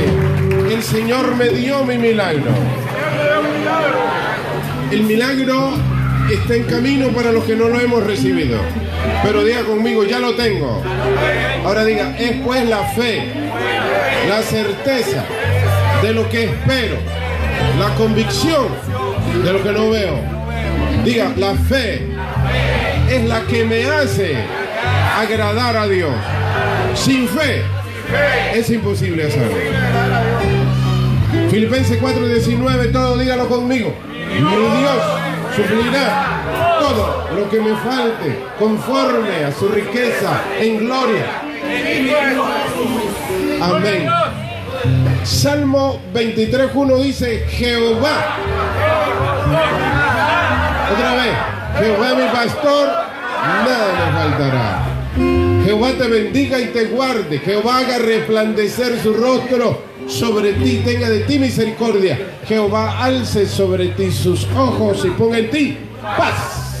el 0.73 0.83
Señor 0.83 1.35
me 1.35 1.49
dio 1.49 1.83
mi 1.83 1.97
milagro. 1.97 2.51
El 4.91 5.03
milagro 5.03 5.71
está 6.31 6.55
en 6.55 6.63
camino 6.63 7.09
para 7.09 7.31
los 7.31 7.43
que 7.43 7.55
no 7.55 7.67
lo 7.67 7.79
hemos 7.79 8.03
recibido. 8.03 8.57
Pero 9.23 9.43
diga 9.43 9.63
conmigo, 9.63 10.03
ya 10.05 10.19
lo 10.19 10.35
tengo. 10.35 10.81
Ahora 11.65 11.83
diga, 11.83 12.15
es 12.17 12.37
pues 12.41 12.67
la 12.67 12.83
fe, 12.83 13.23
la 14.29 14.41
certeza 14.41 15.25
de 16.01 16.13
lo 16.13 16.29
que 16.29 16.45
espero, 16.45 16.97
la 17.79 17.93
convicción 17.95 18.67
de 19.43 19.53
lo 19.53 19.61
que 19.63 19.71
no 19.71 19.89
veo. 19.89 20.19
Diga, 21.03 21.31
la 21.37 21.53
fe 21.53 22.07
es 23.09 23.23
la 23.25 23.41
que 23.41 23.63
me 23.63 23.85
hace 23.85 24.35
agradar 25.17 25.77
a 25.77 25.87
Dios. 25.87 26.13
Sin 26.95 27.27
fe 27.27 27.63
es 28.53 28.69
imposible 28.69 29.25
hacerlo. 29.25 29.55
Filipenses 31.49 32.01
4:19, 32.01 32.91
todo 32.91 33.17
dígalo 33.17 33.47
conmigo. 33.47 33.93
Mi 34.09 34.37
Dios 34.37 35.01
suplirá 35.55 36.41
todo 36.79 37.29
lo 37.35 37.49
que 37.49 37.61
me 37.61 37.75
falte 37.75 38.39
conforme 38.59 39.45
a 39.45 39.51
su 39.51 39.67
riqueza 39.69 40.41
en 40.59 40.79
gloria. 40.79 41.25
Amén. 43.61 44.09
Salmo 45.23 45.99
23.1 46.13 47.01
dice, 47.01 47.45
Jehová. 47.49 48.37
Otra 50.93 51.15
vez, 51.15 51.54
Jehová 51.77 52.15
mi 52.15 52.27
pastor, 52.31 52.87
nada 52.87 53.87
me 53.93 54.11
faltará. 54.17 54.83
Jehová 55.65 55.91
te 55.97 56.07
bendiga 56.07 56.59
y 56.59 56.67
te 56.67 56.85
guarde. 56.85 57.39
Jehová 57.39 57.79
haga 57.79 57.97
resplandecer 57.97 58.99
su 59.01 59.13
rostro 59.13 59.81
sobre 60.07 60.53
ti, 60.53 60.81
tenga 60.85 61.09
de 61.09 61.21
ti 61.21 61.39
misericordia. 61.39 62.17
Jehová 62.47 63.03
alce 63.03 63.45
sobre 63.47 63.89
ti 63.89 64.11
sus 64.11 64.47
ojos 64.55 65.03
y 65.05 65.09
ponga 65.09 65.39
en 65.39 65.49
ti 65.49 65.77
paz. 66.01 66.75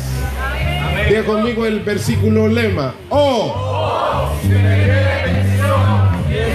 Diga 1.09 1.23
conmigo 1.23 1.65
el 1.65 1.81
versículo 1.81 2.47
lema. 2.47 2.93
Oh, 3.09 4.31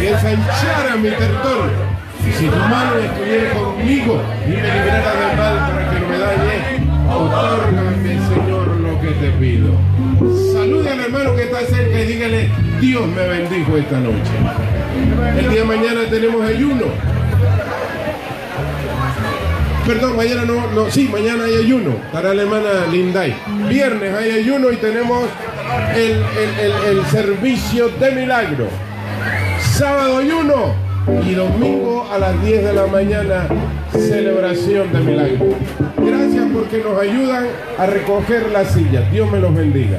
y 0.02 0.06
ensanchara 0.06 0.96
mi 0.96 1.10
territorio. 1.10 1.90
Si 2.38 2.46
tu 2.46 2.56
mano 2.56 2.96
estuviera 2.96 3.50
conmigo 3.54 4.22
y 4.46 4.50
me 4.50 4.56
librara 4.56 5.12
del 5.12 5.36
mal 5.36 5.70
para 5.70 5.90
que 5.90 6.00
no 6.00 6.08
me 6.08 6.18
dañe, 6.18 6.90
Señor, 7.10 7.99
pido. 9.38 9.72
Saluda 10.52 10.92
al 10.92 11.00
hermano 11.00 11.36
que 11.36 11.42
está 11.44 11.60
cerca 11.60 12.00
y 12.00 12.06
dígale, 12.06 12.48
Dios 12.80 13.06
me 13.06 13.26
bendijo 13.26 13.76
esta 13.76 13.98
noche. 13.98 14.30
El 15.38 15.50
día 15.50 15.60
de 15.60 15.66
mañana 15.66 16.00
tenemos 16.10 16.42
ayuno. 16.44 16.86
Perdón, 19.86 20.16
mañana 20.16 20.44
no, 20.44 20.70
no, 20.72 20.90
sí, 20.90 21.08
mañana 21.10 21.44
hay 21.44 21.56
ayuno 21.56 21.96
para 22.12 22.34
la 22.34 22.42
hermana 22.42 22.68
Linday. 22.92 23.34
Viernes 23.68 24.14
hay 24.14 24.30
ayuno 24.32 24.70
y 24.70 24.76
tenemos 24.76 25.24
el, 25.96 26.12
el- 26.12 26.60
el- 26.92 26.98
el 26.98 27.06
servicio 27.06 27.88
de 27.88 28.10
milagro. 28.12 28.68
Sábado 29.72 30.18
ayuno 30.18 30.74
y 31.06 31.34
domingo 31.34 32.06
a 32.10 32.18
las 32.18 32.42
10 32.44 32.64
de 32.64 32.72
la 32.72 32.86
mañana 32.86 33.46
celebración 33.92 34.92
de 34.92 35.00
milagro. 35.00 35.46
Gracias 35.96 36.46
porque 36.52 36.78
nos 36.78 37.00
ayudan 37.00 37.46
a 37.78 37.86
recoger 37.86 38.50
las 38.50 38.72
sillas. 38.72 39.10
Dios 39.10 39.30
me 39.30 39.40
los 39.40 39.54
bendiga. 39.54 39.98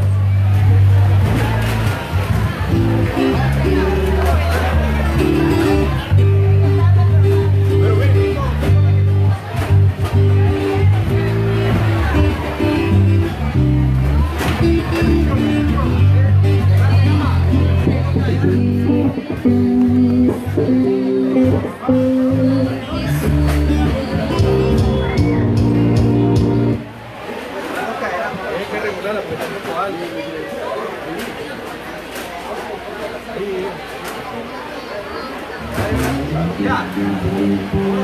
Ya. 37.01 38.00